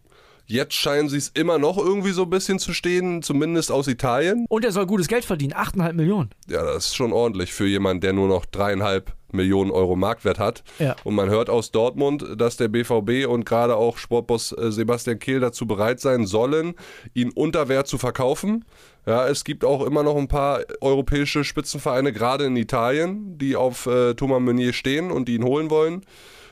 Jetzt 0.51 0.73
scheinen 0.73 1.11
sie 1.11 1.19
es 1.19 1.29
immer 1.29 1.59
noch 1.59 1.77
irgendwie 1.77 2.13
so 2.13 2.23
ein 2.23 2.31
bisschen 2.31 2.59
zu 2.59 2.73
stehen, 2.73 3.21
zumindest 3.21 3.71
aus 3.71 3.87
Italien. 3.87 4.47
Und 4.49 4.65
er 4.65 4.73
soll 4.73 4.87
gutes 4.87 5.07
Geld 5.07 5.27
verdienen, 5.27 5.53
8,5 5.53 5.93
Millionen. 5.93 6.31
Ja, 6.49 6.65
das 6.65 6.87
ist 6.87 6.97
schon 6.97 7.13
ordentlich 7.13 7.53
für 7.53 7.67
jemanden, 7.67 8.01
der 8.01 8.15
nur 8.15 8.29
noch 8.29 8.47
dreieinhalb 8.47 9.13
Millionen 9.31 9.71
Euro 9.71 9.95
Marktwert 9.95 10.39
hat. 10.39 10.65
Ja. 10.79 10.97
Und 11.05 11.15
man 11.15 11.29
hört 11.29 11.51
aus 11.51 11.71
Dortmund, 11.71 12.25
dass 12.39 12.57
der 12.57 12.69
BVB 12.69 13.29
und 13.29 13.45
gerade 13.45 13.77
auch 13.77 13.99
Sportboss 13.99 14.53
äh, 14.53 14.73
Sebastian 14.73 15.19
Kehl 15.19 15.41
dazu 15.41 15.67
bereit 15.67 16.01
sein 16.01 16.27
sollen, 16.27 16.75
ihn 17.13 17.31
unter 17.35 17.69
Wert 17.69 17.87
zu 17.87 17.99
verkaufen. 17.99 18.65
Ja, 19.05 19.29
es 19.29 19.45
gibt 19.45 19.67
auch 19.67 19.85
immer 19.85 20.03
noch 20.03 20.17
ein 20.17 20.29
paar 20.29 20.61
europäische 20.81 21.45
Spitzenvereine, 21.45 22.15
gerade 22.15 22.45
in 22.47 22.57
Italien, 22.57 23.37
die 23.37 23.55
auf 23.55 23.85
äh, 23.85 24.15
Thomas 24.15 24.41
Meunier 24.41 24.73
stehen 24.73 25.11
und 25.11 25.29
die 25.29 25.35
ihn 25.35 25.45
holen 25.45 25.69
wollen. 25.69 26.07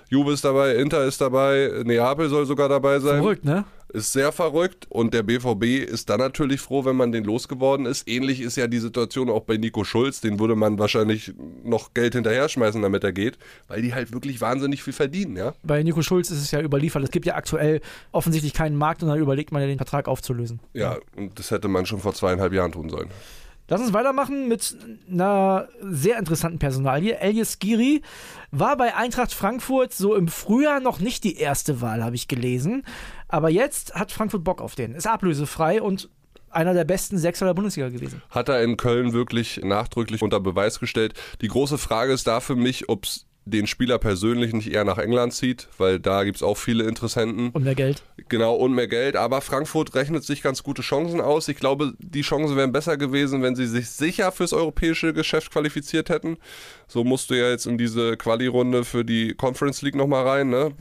Juve 0.08 0.32
ist 0.32 0.44
dabei, 0.44 0.74
Inter 0.76 1.04
ist 1.04 1.20
dabei, 1.20 1.82
Neapel 1.84 2.28
soll 2.28 2.46
sogar 2.46 2.68
dabei 2.68 3.00
sein. 3.00 3.22
Verrückt, 3.22 3.44
ne? 3.44 3.64
Ist 3.96 4.12
sehr 4.12 4.30
verrückt 4.30 4.86
und 4.90 5.14
der 5.14 5.22
BVB 5.22 5.90
ist 5.90 6.10
dann 6.10 6.20
natürlich 6.20 6.60
froh, 6.60 6.84
wenn 6.84 6.96
man 6.96 7.12
den 7.12 7.24
losgeworden 7.24 7.86
ist. 7.86 8.06
Ähnlich 8.06 8.42
ist 8.42 8.54
ja 8.58 8.66
die 8.66 8.78
Situation 8.78 9.30
auch 9.30 9.44
bei 9.44 9.56
Nico 9.56 9.84
Schulz. 9.84 10.20
Den 10.20 10.38
würde 10.38 10.54
man 10.54 10.78
wahrscheinlich 10.78 11.32
noch 11.64 11.94
Geld 11.94 12.12
hinterher 12.12 12.46
schmeißen, 12.50 12.82
damit 12.82 13.04
er 13.04 13.12
geht, 13.12 13.38
weil 13.68 13.80
die 13.80 13.94
halt 13.94 14.12
wirklich 14.12 14.42
wahnsinnig 14.42 14.82
viel 14.82 14.92
verdienen, 14.92 15.34
ja? 15.38 15.54
Bei 15.62 15.82
Nico 15.82 16.02
Schulz 16.02 16.30
ist 16.30 16.42
es 16.42 16.50
ja 16.50 16.60
überliefert. 16.60 17.04
Es 17.04 17.10
gibt 17.10 17.24
ja 17.24 17.36
aktuell 17.36 17.80
offensichtlich 18.12 18.52
keinen 18.52 18.76
Markt 18.76 19.02
und 19.02 19.08
dann 19.08 19.18
überlegt 19.18 19.50
man 19.50 19.62
ja 19.62 19.66
den 19.66 19.78
Vertrag 19.78 20.08
aufzulösen. 20.08 20.60
Ja, 20.74 20.98
und 21.16 21.38
das 21.38 21.50
hätte 21.50 21.68
man 21.68 21.86
schon 21.86 22.00
vor 22.00 22.12
zweieinhalb 22.12 22.52
Jahren 22.52 22.72
tun 22.72 22.90
sollen. 22.90 23.08
Lass 23.68 23.80
uns 23.80 23.92
weitermachen 23.92 24.46
mit 24.46 24.76
einer 25.10 25.68
sehr 25.80 26.18
interessanten 26.18 26.60
Personalie. 26.60 27.18
Elias 27.18 27.58
Giri 27.58 28.02
war 28.52 28.76
bei 28.76 28.94
Eintracht 28.94 29.32
Frankfurt 29.32 29.92
so 29.92 30.14
im 30.14 30.28
Frühjahr 30.28 30.78
noch 30.78 31.00
nicht 31.00 31.24
die 31.24 31.36
erste 31.36 31.80
Wahl, 31.80 32.04
habe 32.04 32.14
ich 32.14 32.28
gelesen. 32.28 32.84
Aber 33.28 33.50
jetzt 33.50 33.94
hat 33.94 34.12
Frankfurt 34.12 34.44
Bock 34.44 34.60
auf 34.60 34.74
den. 34.74 34.94
Ist 34.94 35.06
ablösefrei 35.06 35.82
und 35.82 36.08
einer 36.50 36.74
der 36.74 36.84
besten 36.84 37.18
Sechser 37.18 37.46
der 37.46 37.54
Bundesliga 37.54 37.88
gewesen. 37.88 38.22
Hat 38.30 38.48
er 38.48 38.62
in 38.62 38.76
Köln 38.76 39.12
wirklich 39.12 39.60
nachdrücklich 39.62 40.22
unter 40.22 40.40
Beweis 40.40 40.80
gestellt. 40.80 41.14
Die 41.40 41.48
große 41.48 41.76
Frage 41.76 42.12
ist 42.12 42.26
da 42.26 42.40
für 42.40 42.56
mich, 42.56 42.88
ob 42.88 43.04
es 43.04 43.25
den 43.46 43.68
Spieler 43.68 43.98
persönlich 43.98 44.52
nicht 44.52 44.72
eher 44.72 44.84
nach 44.84 44.98
England 44.98 45.32
zieht, 45.32 45.68
weil 45.78 46.00
da 46.00 46.24
gibt 46.24 46.36
es 46.36 46.42
auch 46.42 46.56
viele 46.56 46.84
Interessenten. 46.84 47.50
Und 47.50 47.62
mehr 47.62 47.76
Geld. 47.76 48.02
Genau, 48.28 48.56
und 48.56 48.74
mehr 48.74 48.88
Geld. 48.88 49.14
Aber 49.14 49.40
Frankfurt 49.40 49.94
rechnet 49.94 50.24
sich 50.24 50.42
ganz 50.42 50.64
gute 50.64 50.82
Chancen 50.82 51.20
aus. 51.20 51.46
Ich 51.46 51.56
glaube, 51.56 51.94
die 52.00 52.22
Chancen 52.22 52.56
wären 52.56 52.72
besser 52.72 52.96
gewesen, 52.96 53.42
wenn 53.42 53.54
sie 53.54 53.68
sich 53.68 53.88
sicher 53.88 54.32
fürs 54.32 54.52
europäische 54.52 55.12
Geschäft 55.12 55.52
qualifiziert 55.52 56.08
hätten. 56.08 56.38
So 56.88 57.04
musst 57.04 57.30
du 57.30 57.34
ja 57.34 57.48
jetzt 57.48 57.66
in 57.66 57.78
diese 57.78 58.16
Quali-Runde 58.16 58.84
für 58.84 59.04
die 59.04 59.34
Conference 59.34 59.80
League 59.80 59.94
nochmal 59.94 60.26
rein. 60.26 60.50
Ne? 60.50 60.72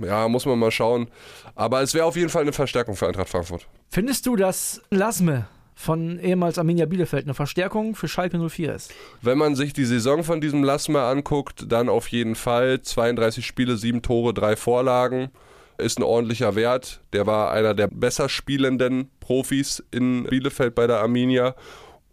Ja, 0.00 0.26
muss 0.26 0.46
man 0.46 0.58
mal 0.58 0.70
schauen. 0.70 1.08
Aber 1.54 1.82
es 1.82 1.92
wäre 1.92 2.06
auf 2.06 2.16
jeden 2.16 2.30
Fall 2.30 2.42
eine 2.42 2.54
Verstärkung 2.54 2.96
für 2.96 3.06
Eintracht 3.06 3.28
Frankfurt. 3.28 3.68
Findest 3.90 4.24
du, 4.24 4.34
dass 4.34 4.80
Lasme 4.90 5.46
von 5.74 6.18
ehemals 6.18 6.58
Arminia 6.58 6.86
Bielefeld 6.86 7.24
eine 7.24 7.34
Verstärkung 7.34 7.94
für 7.94 8.08
Schalke 8.08 8.38
04 8.38 8.74
ist. 8.74 8.94
Wenn 9.22 9.38
man 9.38 9.56
sich 9.56 9.72
die 9.72 9.84
Saison 9.84 10.24
von 10.24 10.40
diesem 10.40 10.62
Lassmer 10.62 11.02
anguckt, 11.02 11.66
dann 11.70 11.88
auf 11.88 12.08
jeden 12.08 12.34
Fall 12.34 12.80
32 12.80 13.44
Spiele, 13.44 13.76
7 13.76 14.02
Tore, 14.02 14.32
3 14.34 14.56
Vorlagen. 14.56 15.30
Ist 15.76 15.98
ein 15.98 16.04
ordentlicher 16.04 16.54
Wert. 16.54 17.00
Der 17.12 17.26
war 17.26 17.50
einer 17.50 17.74
der 17.74 17.88
besser 17.88 18.28
spielenden 18.28 19.10
Profis 19.18 19.82
in 19.90 20.24
Bielefeld 20.24 20.76
bei 20.76 20.86
der 20.86 21.00
Arminia 21.00 21.56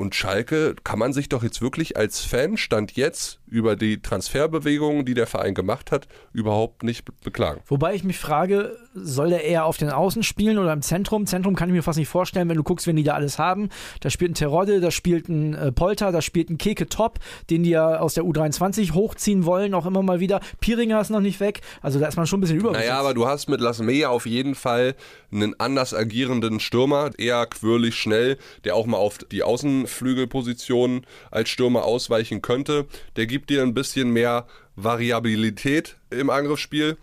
und 0.01 0.15
Schalke 0.15 0.75
kann 0.83 0.97
man 0.97 1.13
sich 1.13 1.29
doch 1.29 1.43
jetzt 1.43 1.61
wirklich 1.61 1.95
als 1.95 2.21
Fan 2.21 2.57
stand 2.57 2.93
jetzt 2.93 3.39
über 3.45 3.75
die 3.75 4.01
Transferbewegungen, 4.01 5.05
die 5.05 5.13
der 5.13 5.27
Verein 5.27 5.53
gemacht 5.53 5.91
hat, 5.91 6.07
überhaupt 6.33 6.83
nicht 6.83 7.05
beklagen. 7.23 7.61
Wobei 7.67 7.93
ich 7.93 8.03
mich 8.03 8.17
frage, 8.17 8.77
soll 8.95 9.31
er 9.33 9.43
eher 9.43 9.65
auf 9.65 9.77
den 9.77 9.89
Außen 9.89 10.23
spielen 10.23 10.57
oder 10.57 10.73
im 10.73 10.81
Zentrum? 10.81 11.27
Zentrum 11.27 11.55
kann 11.55 11.69
ich 11.69 11.75
mir 11.75 11.83
fast 11.83 11.99
nicht 11.99 12.07
vorstellen, 12.07 12.49
wenn 12.49 12.57
du 12.57 12.63
guckst, 12.63 12.87
wenn 12.87 12.95
die 12.95 13.03
da 13.03 13.13
alles 13.13 13.37
haben. 13.37 13.69
Da 13.99 14.09
spielt 14.09 14.31
ein 14.31 14.35
Terodde, 14.35 14.79
da 14.79 14.89
spielt 14.89 15.29
ein 15.29 15.53
äh, 15.53 15.71
Polter, 15.71 16.11
da 16.11 16.21
spielt 16.21 16.49
ein 16.49 16.57
Keke 16.57 16.89
Top, 16.89 17.19
den 17.49 17.63
die 17.63 17.71
ja 17.71 17.99
aus 17.99 18.15
der 18.15 18.23
U23 18.23 18.93
hochziehen 18.93 19.45
wollen, 19.45 19.73
auch 19.73 19.85
immer 19.85 20.01
mal 20.01 20.19
wieder. 20.19 20.39
Piringer 20.61 20.99
ist 20.99 21.09
noch 21.09 21.19
nicht 21.19 21.39
weg, 21.39 21.61
also 21.81 21.99
da 21.99 22.07
ist 22.07 22.15
man 22.15 22.25
schon 22.25 22.39
ein 22.39 22.41
bisschen 22.41 22.59
überbesetzt. 22.59 22.87
Naja, 22.87 22.99
aber 22.99 23.13
du 23.13 23.27
hast 23.27 23.49
mit 23.49 23.61
Lasmeya 23.61 24.09
auf 24.09 24.25
jeden 24.25 24.55
Fall 24.55 24.95
einen 25.31 25.59
anders 25.59 25.93
agierenden 25.93 26.59
Stürmer, 26.59 27.11
eher 27.17 27.45
quirlig 27.45 27.95
schnell, 27.95 28.37
der 28.63 28.75
auch 28.75 28.85
mal 28.85 28.97
auf 28.97 29.19
die 29.19 29.43
Außenflügelposition 29.91 31.05
als 31.31 31.49
Stürmer 31.49 31.83
ausweichen 31.83 32.41
könnte. 32.41 32.85
Der 33.17 33.27
gibt 33.27 33.41
gibt 33.41 33.49
dir 33.49 33.63
ein 33.63 33.73
bisschen 33.73 34.11
mehr 34.11 34.45
Variabilität 34.75 35.97
im 36.11 36.29
Angriffsspiel 36.29 36.97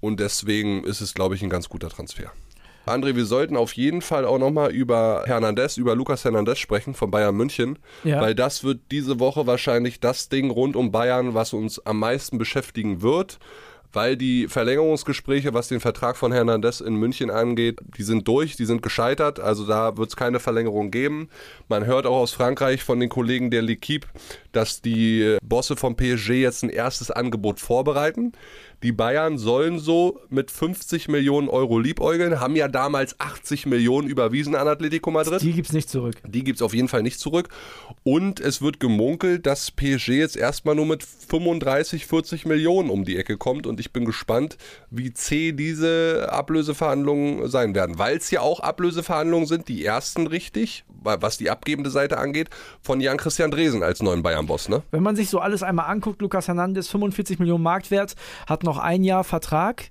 und 0.00 0.20
deswegen 0.20 0.84
ist 0.84 1.00
es, 1.00 1.14
glaube 1.14 1.34
ich, 1.34 1.42
ein 1.42 1.48
ganz 1.48 1.70
guter 1.70 1.88
Transfer. 1.88 2.30
André, 2.84 3.16
wir 3.16 3.24
sollten 3.24 3.56
auf 3.56 3.72
jeden 3.72 4.02
Fall 4.02 4.26
auch 4.26 4.38
nochmal 4.38 4.70
über 4.70 5.24
Hernandez, 5.26 5.78
über 5.78 5.94
Lukas 5.94 6.24
Hernandez 6.24 6.58
sprechen 6.58 6.92
von 6.92 7.10
Bayern 7.10 7.34
München, 7.34 7.78
ja. 8.04 8.20
weil 8.20 8.34
das 8.34 8.64
wird 8.64 8.80
diese 8.90 9.18
Woche 9.18 9.46
wahrscheinlich 9.46 9.98
das 9.98 10.28
Ding 10.28 10.50
rund 10.50 10.76
um 10.76 10.92
Bayern, 10.92 11.32
was 11.32 11.54
uns 11.54 11.78
am 11.86 12.00
meisten 12.00 12.36
beschäftigen 12.36 13.00
wird 13.00 13.38
weil 13.92 14.16
die 14.16 14.48
Verlängerungsgespräche, 14.48 15.54
was 15.54 15.68
den 15.68 15.80
Vertrag 15.80 16.16
von 16.16 16.32
Hernandez 16.32 16.80
in 16.80 16.96
München 16.96 17.30
angeht, 17.30 17.80
die 17.96 18.02
sind 18.02 18.28
durch, 18.28 18.56
die 18.56 18.66
sind 18.66 18.82
gescheitert. 18.82 19.40
Also 19.40 19.66
da 19.66 19.96
wird 19.96 20.10
es 20.10 20.16
keine 20.16 20.40
Verlängerung 20.40 20.90
geben. 20.90 21.28
Man 21.68 21.86
hört 21.86 22.06
auch 22.06 22.18
aus 22.18 22.32
Frankreich 22.32 22.82
von 22.82 23.00
den 23.00 23.08
Kollegen 23.08 23.50
der 23.50 23.62
L'Equipe, 23.62 24.06
dass 24.52 24.82
die 24.82 25.36
Bosse 25.42 25.76
vom 25.76 25.96
PSG 25.96 26.30
jetzt 26.30 26.62
ein 26.62 26.70
erstes 26.70 27.10
Angebot 27.10 27.60
vorbereiten. 27.60 28.32
Die 28.84 28.92
Bayern 28.92 29.38
sollen 29.38 29.80
so 29.80 30.20
mit 30.28 30.52
50 30.52 31.08
Millionen 31.08 31.48
Euro 31.48 31.80
liebäugeln, 31.80 32.38
haben 32.38 32.54
ja 32.54 32.68
damals 32.68 33.18
80 33.18 33.66
Millionen 33.66 34.06
überwiesen 34.06 34.54
an 34.54 34.68
Atletico 34.68 35.10
Madrid. 35.10 35.42
Die 35.42 35.52
gibt 35.52 35.66
es 35.66 35.72
nicht 35.72 35.90
zurück. 35.90 36.14
Die 36.24 36.44
gibt 36.44 36.58
es 36.58 36.62
auf 36.62 36.74
jeden 36.74 36.86
Fall 36.86 37.02
nicht 37.02 37.18
zurück. 37.18 37.48
Und 38.04 38.38
es 38.38 38.62
wird 38.62 38.78
gemunkelt, 38.78 39.46
dass 39.46 39.72
PSG 39.72 40.10
jetzt 40.10 40.36
erstmal 40.36 40.76
nur 40.76 40.86
mit 40.86 41.02
35, 41.02 42.06
40 42.06 42.46
Millionen 42.46 42.90
um 42.90 43.04
die 43.04 43.16
Ecke 43.16 43.36
kommt. 43.36 43.66
Und 43.66 43.77
ich 43.78 43.92
bin 43.92 44.04
gespannt, 44.04 44.56
wie 44.90 45.12
zäh 45.12 45.52
diese 45.52 46.28
Ablöseverhandlungen 46.30 47.48
sein 47.48 47.74
werden. 47.74 47.98
Weil 47.98 48.16
es 48.16 48.30
ja 48.30 48.40
auch 48.40 48.60
Ablöseverhandlungen 48.60 49.46
sind, 49.46 49.68
die 49.68 49.84
ersten 49.84 50.26
richtig, 50.26 50.84
was 51.02 51.38
die 51.38 51.50
abgebende 51.50 51.90
Seite 51.90 52.18
angeht, 52.18 52.50
von 52.80 53.00
Jan-Christian 53.00 53.50
Dresen 53.50 53.82
als 53.82 54.02
neuen 54.02 54.22
Bayern-Boss. 54.22 54.68
Ne? 54.68 54.82
Wenn 54.90 55.02
man 55.02 55.16
sich 55.16 55.30
so 55.30 55.38
alles 55.38 55.62
einmal 55.62 55.86
anguckt, 55.86 56.20
Lukas 56.22 56.48
Hernandez, 56.48 56.88
45 56.88 57.38
Millionen 57.38 57.62
Marktwert, 57.62 58.14
hat 58.46 58.62
noch 58.62 58.78
ein 58.78 59.04
Jahr 59.04 59.24
Vertrag. 59.24 59.90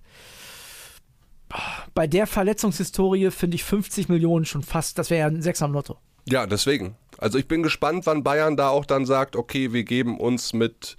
Bei 1.94 2.08
der 2.08 2.28
Verletzungshistorie 2.28 3.32
finde 3.32 3.56
ich 3.56 3.64
50 3.64 4.10
Millionen 4.10 4.46
schon 4.46 4.64
fast, 4.64 4.98
das 4.98 5.10
wäre 5.10 5.22
ja 5.22 5.28
ein 5.28 5.42
Sechser 5.42 5.66
am 5.66 5.74
Lotto. 5.74 5.98
Ja, 6.30 6.46
deswegen. 6.46 6.96
Also 7.18 7.38
ich 7.38 7.48
bin 7.48 7.64
gespannt, 7.64 8.06
wann 8.06 8.24
Bayern 8.24 8.58
da 8.58 8.70
auch 8.70 8.86
dann 8.86 9.06
sagt, 9.06 9.36
okay, 9.36 9.72
wir 9.72 9.84
geben 9.84 10.20
uns 10.20 10.54
mit 10.54 10.98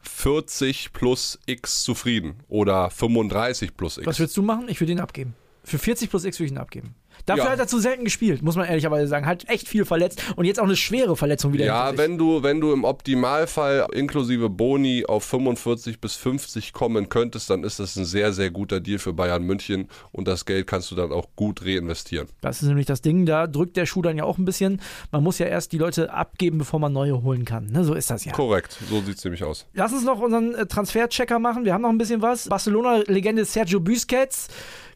40 0.00 0.92
plus 0.92 1.38
X 1.46 1.82
zufrieden 1.82 2.36
oder 2.48 2.90
35 2.90 3.76
plus 3.76 3.98
X. 3.98 4.06
Was 4.06 4.18
würdest 4.18 4.36
du 4.36 4.42
machen? 4.42 4.68
Ich 4.68 4.80
würde 4.80 4.92
ihn 4.92 5.00
abgeben. 5.00 5.34
Für 5.68 5.78
40 5.78 6.10
plus 6.10 6.24
X 6.24 6.38
würde 6.38 6.46
ich 6.46 6.52
ihn 6.52 6.58
abgeben. 6.58 6.94
Dafür 7.26 7.44
ja. 7.44 7.50
hat 7.50 7.58
er 7.58 7.66
zu 7.66 7.78
selten 7.78 8.04
gespielt, 8.04 8.42
muss 8.42 8.56
man 8.56 8.66
ehrlicherweise 8.66 9.06
sagen. 9.06 9.26
Hat 9.26 9.48
echt 9.48 9.68
viel 9.68 9.84
verletzt 9.84 10.22
und 10.36 10.44
jetzt 10.44 10.58
auch 10.60 10.64
eine 10.64 10.76
schwere 10.76 11.16
Verletzung 11.16 11.52
wieder. 11.52 11.66
Ja, 11.66 11.96
wenn 11.96 12.16
du, 12.16 12.42
wenn 12.42 12.60
du 12.60 12.72
im 12.72 12.84
Optimalfall 12.84 13.86
inklusive 13.92 14.48
Boni 14.48 15.04
auf 15.06 15.24
45 15.24 16.00
bis 16.00 16.14
50 16.14 16.72
kommen 16.72 17.08
könntest, 17.08 17.50
dann 17.50 17.64
ist 17.64 17.80
das 17.80 17.96
ein 17.96 18.04
sehr, 18.04 18.32
sehr 18.32 18.50
guter 18.50 18.80
Deal 18.80 18.98
für 18.98 19.12
Bayern 19.12 19.42
München 19.42 19.88
und 20.12 20.28
das 20.28 20.46
Geld 20.46 20.66
kannst 20.66 20.90
du 20.90 20.94
dann 20.94 21.12
auch 21.12 21.26
gut 21.36 21.64
reinvestieren. 21.64 22.28
Das 22.40 22.62
ist 22.62 22.68
nämlich 22.68 22.86
das 22.86 23.02
Ding, 23.02 23.26
da 23.26 23.46
drückt 23.46 23.76
der 23.76 23.86
Schuh 23.86 24.02
dann 24.02 24.16
ja 24.16 24.24
auch 24.24 24.38
ein 24.38 24.44
bisschen. 24.44 24.80
Man 25.10 25.22
muss 25.22 25.38
ja 25.38 25.46
erst 25.46 25.72
die 25.72 25.78
Leute 25.78 26.12
abgeben, 26.12 26.58
bevor 26.58 26.80
man 26.80 26.92
neue 26.92 27.22
holen 27.22 27.44
kann. 27.44 27.66
Ne? 27.66 27.84
So 27.84 27.94
ist 27.94 28.10
das 28.10 28.24
ja. 28.24 28.32
Korrekt, 28.32 28.78
so 28.88 29.00
sieht 29.02 29.18
es 29.18 29.24
nämlich 29.24 29.44
aus. 29.44 29.66
Lass 29.74 29.92
uns 29.92 30.04
noch 30.04 30.20
unseren 30.20 30.54
äh, 30.54 30.66
Transferchecker 30.66 31.38
machen. 31.38 31.64
Wir 31.64 31.74
haben 31.74 31.82
noch 31.82 31.90
ein 31.90 31.98
bisschen 31.98 32.22
was. 32.22 32.48
Barcelona-Legende 32.48 33.44
Sergio 33.44 33.80
Busquets 33.80 34.48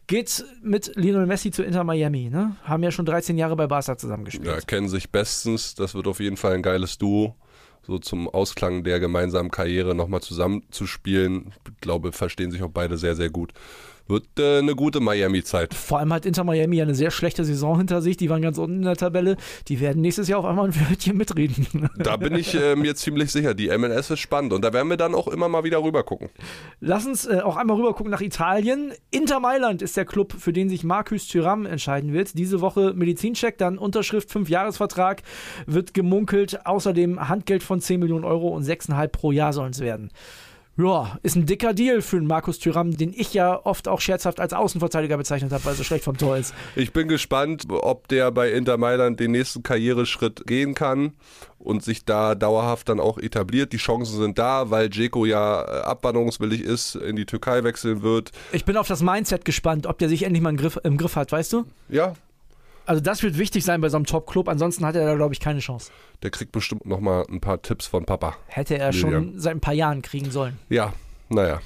geht 0.07 0.43
mit 0.61 0.91
Lionel 0.95 1.25
Messi 1.25 1.51
zu 1.51 1.63
Inter 1.63 1.83
Miami. 1.83 2.29
Ne? 2.29 2.55
Haben 2.63 2.83
ja 2.83 2.91
schon 2.91 3.05
13 3.05 3.37
Jahre 3.37 3.55
bei 3.55 3.67
Barca 3.67 3.97
zusammengespielt. 3.97 4.47
Ja, 4.47 4.59
kennen 4.61 4.89
sich 4.89 5.09
bestens. 5.09 5.75
Das 5.75 5.95
wird 5.95 6.07
auf 6.07 6.19
jeden 6.19 6.37
Fall 6.37 6.53
ein 6.53 6.61
geiles 6.61 6.97
Duo. 6.97 7.35
So 7.85 7.99
zum 7.99 8.29
Ausklang 8.29 8.83
der 8.83 8.99
gemeinsamen 8.99 9.51
Karriere 9.51 9.93
nochmal 9.93 10.21
zusammenzuspielen. 10.21 11.53
Ich 11.67 11.81
glaube, 11.81 12.13
verstehen 12.13 12.51
sich 12.51 12.63
auch 12.63 12.71
beide 12.71 12.97
sehr, 12.97 13.15
sehr 13.15 13.29
gut 13.29 13.53
wird 14.07 14.25
äh, 14.37 14.59
eine 14.59 14.75
gute 14.75 14.99
Miami-Zeit. 14.99 15.73
Vor 15.73 15.99
allem 15.99 16.13
hat 16.13 16.25
Inter 16.25 16.43
Miami 16.43 16.77
ja 16.77 16.83
eine 16.83 16.95
sehr 16.95 17.11
schlechte 17.11 17.45
Saison 17.45 17.77
hinter 17.77 18.01
sich. 18.01 18.17
Die 18.17 18.29
waren 18.29 18.41
ganz 18.41 18.57
unten 18.57 18.77
in 18.77 18.83
der 18.83 18.95
Tabelle. 18.95 19.37
Die 19.67 19.79
werden 19.79 20.01
nächstes 20.01 20.27
Jahr 20.27 20.39
auf 20.39 20.45
einmal 20.45 20.67
ein 20.67 20.75
Wörtchen 20.75 21.17
mitreden. 21.17 21.89
Da 21.97 22.17
bin 22.17 22.35
ich 22.35 22.53
äh, 22.55 22.75
mir 22.75 22.95
ziemlich 22.95 23.31
sicher. 23.31 23.53
Die 23.53 23.75
MLS 23.77 24.09
ist 24.09 24.19
spannend 24.19 24.53
und 24.53 24.63
da 24.63 24.73
werden 24.73 24.89
wir 24.89 24.97
dann 24.97 25.15
auch 25.15 25.27
immer 25.27 25.47
mal 25.47 25.63
wieder 25.63 25.83
rüber 25.83 26.03
gucken. 26.03 26.29
Lass 26.79 27.05
uns 27.05 27.25
äh, 27.25 27.41
auch 27.41 27.55
einmal 27.55 27.77
rüber 27.77 27.93
gucken 27.93 28.11
nach 28.11 28.21
Italien. 28.21 28.93
Inter 29.11 29.39
Mailand 29.39 29.81
ist 29.81 29.95
der 29.95 30.05
Club, 30.05 30.33
für 30.37 30.53
den 30.53 30.69
sich 30.69 30.83
Marcus 30.83 31.27
Thuram 31.27 31.65
entscheiden 31.65 32.13
wird. 32.13 32.37
Diese 32.37 32.61
Woche 32.61 32.93
Medizincheck, 32.93 33.57
dann 33.57 33.77
Unterschrift, 33.77 34.29
5-Jahres-Vertrag, 34.29 35.21
wird 35.65 35.93
gemunkelt. 35.93 36.65
Außerdem 36.65 37.29
Handgeld 37.29 37.63
von 37.63 37.79
10 37.79 37.99
Millionen 37.99 38.25
Euro 38.25 38.49
und 38.49 38.63
6,5 38.63 39.07
pro 39.07 39.31
Jahr 39.31 39.53
sollen 39.53 39.71
es 39.71 39.79
werden. 39.79 40.11
Ja, 40.75 41.19
ist 41.21 41.35
ein 41.35 41.45
dicker 41.45 41.75
Deal 41.75 42.01
für 42.01 42.17
den 42.17 42.25
Markus 42.25 42.57
Thüram, 42.57 42.97
den 42.97 43.13
ich 43.15 43.31
ja 43.35 43.63
oft 43.63 43.87
auch 43.87 44.01
scherzhaft 44.01 44.39
als 44.39 44.53
Außenverteidiger 44.53 45.17
bezeichnet 45.17 45.51
habe, 45.51 45.63
weil 45.65 45.73
er 45.73 45.75
so 45.75 45.83
schlecht 45.83 46.03
vom 46.03 46.17
Tor 46.17 46.35
ist. 46.35 46.55
Ich 46.75 46.91
bin 46.91 47.07
gespannt, 47.07 47.65
ob 47.69 48.07
der 48.07 48.31
bei 48.31 48.51
Inter 48.51 48.77
Mailand 48.77 49.19
den 49.19 49.31
nächsten 49.31 49.61
Karriereschritt 49.61 50.47
gehen 50.47 50.73
kann 50.73 51.13
und 51.59 51.83
sich 51.83 52.05
da 52.05 52.33
dauerhaft 52.33 52.89
dann 52.89 52.99
auch 52.99 53.19
etabliert. 53.19 53.71
Die 53.71 53.77
Chancen 53.77 54.17
sind 54.17 54.39
da, 54.39 54.71
weil 54.71 54.89
Dzeko 54.89 55.25
ja 55.25 55.61
äh, 55.61 55.81
abwanderungswillig 55.83 56.61
ist, 56.61 56.95
in 56.95 57.17
die 57.17 57.25
Türkei 57.25 57.63
wechseln 57.63 58.01
wird. 58.01 58.31
Ich 58.51 58.65
bin 58.65 58.75
auf 58.75 58.87
das 58.87 59.03
Mindset 59.03 59.45
gespannt, 59.45 59.85
ob 59.85 59.99
der 59.99 60.09
sich 60.09 60.23
endlich 60.23 60.41
mal 60.41 60.49
im 60.49 60.57
Griff, 60.57 60.79
im 60.83 60.97
Griff 60.97 61.15
hat, 61.15 61.31
weißt 61.31 61.53
du? 61.53 61.65
Ja, 61.89 62.15
also 62.85 63.01
das 63.01 63.23
wird 63.23 63.37
wichtig 63.37 63.63
sein 63.63 63.81
bei 63.81 63.89
so 63.89 63.97
einem 63.97 64.05
Top-Club, 64.05 64.49
ansonsten 64.49 64.85
hat 64.85 64.95
er 64.95 65.05
da, 65.05 65.15
glaube 65.15 65.33
ich, 65.33 65.39
keine 65.39 65.59
Chance. 65.59 65.91
Der 66.21 66.31
kriegt 66.31 66.51
bestimmt 66.51 66.85
nochmal 66.85 67.25
ein 67.29 67.41
paar 67.41 67.61
Tipps 67.61 67.87
von 67.87 68.05
Papa. 68.05 68.35
Hätte 68.47 68.77
er 68.77 68.93
schon 68.93 69.39
seit 69.39 69.55
ein 69.55 69.61
paar 69.61 69.73
Jahren 69.73 70.01
kriegen 70.01 70.31
sollen. 70.31 70.57
Ja, 70.69 70.93
naja. 71.29 71.59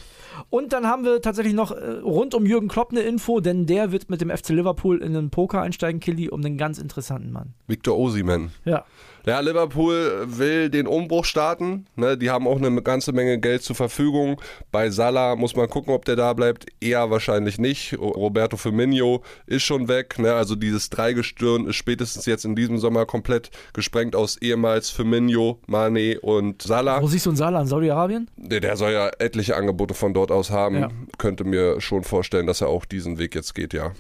Und 0.50 0.74
dann 0.74 0.86
haben 0.86 1.03
wir 1.03 1.21
tatsächlich 1.21 1.53
noch 1.53 1.71
äh, 1.71 2.00
rund 2.03 2.36
um 2.36 2.45
Jürgen 2.45 2.67
Klopp 2.67 2.91
eine 2.91 3.01
Info, 3.01 3.39
denn 3.39 3.65
der 3.65 3.91
wird 3.91 4.09
mit 4.09 4.21
dem 4.21 4.29
FC 4.29 4.50
Liverpool 4.50 5.01
in 5.01 5.13
den 5.13 5.29
Poker 5.29 5.62
einsteigen, 5.62 6.00
Killy, 6.00 6.29
um 6.29 6.43
einen 6.43 6.57
ganz 6.57 6.77
interessanten 6.77 7.31
Mann. 7.31 7.53
Victor 7.67 7.97
Osiman. 7.97 8.51
Ja. 8.65 8.86
Ja, 9.25 9.39
Liverpool 9.39 10.25
will 10.27 10.69
den 10.69 10.88
Umbruch 10.88 11.25
starten. 11.25 11.86
Ne, 11.95 12.17
die 12.17 12.29
haben 12.29 12.47
auch 12.47 12.57
eine 12.57 12.81
ganze 12.81 13.12
Menge 13.12 13.39
Geld 13.39 13.63
zur 13.63 13.75
Verfügung. 13.75 14.41
Bei 14.71 14.89
Salah 14.89 15.36
muss 15.36 15.55
man 15.55 15.69
gucken, 15.69 15.93
ob 15.93 16.05
der 16.05 16.15
da 16.15 16.33
bleibt. 16.33 16.65
Eher 16.79 17.09
wahrscheinlich 17.09 17.57
nicht. 17.57 17.97
Roberto 18.00 18.57
Firmino 18.57 19.24
ist 19.45 19.63
schon 19.63 19.88
weg. 19.88 20.19
Ne, 20.19 20.33
also 20.33 20.55
dieses 20.55 20.89
Dreigestirn 20.89 21.67
ist 21.67 21.75
spätestens 21.75 22.25
jetzt 22.25 22.45
in 22.45 22.55
diesem 22.55 22.77
Sommer 22.77 23.05
komplett 23.05 23.50
gesprengt 23.74 24.15
aus 24.15 24.38
ehemals 24.38 24.89
Firmino, 24.89 25.59
Mane 25.67 26.19
und 26.21 26.62
Salah. 26.62 27.01
Wo 27.01 27.07
siehst 27.07 27.25
du 27.25 27.31
einen 27.31 27.38
Salah? 27.38 27.62
In 27.62 27.67
Saudi-Arabien? 27.67 28.29
Der, 28.38 28.59
der, 28.59 28.77
soll 28.77 28.91
ja 28.91 29.09
etliche 29.19 29.55
Angebote 29.55 29.93
von 29.93 30.13
dort 30.13 30.31
aus 30.31 30.51
haben. 30.51 30.79
Ja. 30.79 30.89
Könnte 31.17 31.43
mir 31.43 31.81
schon 31.81 32.03
vorstellen, 32.03 32.47
dass 32.47 32.62
er 32.62 32.69
auch 32.69 32.86
diesen 32.86 33.17
Weg 33.17 33.36
jetzt 33.36 33.55
geht, 33.55 33.74
ja. 33.74 33.91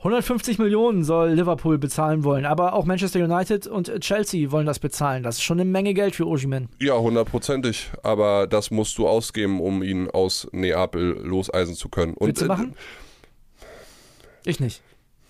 150 0.00 0.58
Millionen 0.58 1.04
soll 1.04 1.32
Liverpool 1.32 1.76
bezahlen 1.76 2.24
wollen, 2.24 2.46
aber 2.46 2.72
auch 2.72 2.86
Manchester 2.86 3.22
United 3.22 3.66
und 3.66 3.92
Chelsea 4.00 4.50
wollen 4.50 4.64
das 4.64 4.78
bezahlen. 4.78 5.22
Das 5.22 5.36
ist 5.36 5.42
schon 5.42 5.60
eine 5.60 5.70
Menge 5.70 5.92
Geld 5.92 6.16
für 6.16 6.26
Ojimen. 6.26 6.70
Ja, 6.80 6.96
hundertprozentig. 6.98 7.90
Aber 8.02 8.46
das 8.46 8.70
musst 8.70 8.96
du 8.96 9.06
ausgeben, 9.06 9.60
um 9.60 9.82
ihn 9.82 10.08
aus 10.08 10.48
Neapel 10.52 11.20
loseisen 11.22 11.74
zu 11.74 11.90
können. 11.90 12.14
Und, 12.14 12.28
Willst 12.28 12.40
du 12.40 12.46
machen? 12.46 12.74
Äh, 14.46 14.50
ich 14.50 14.58
nicht. 14.58 14.80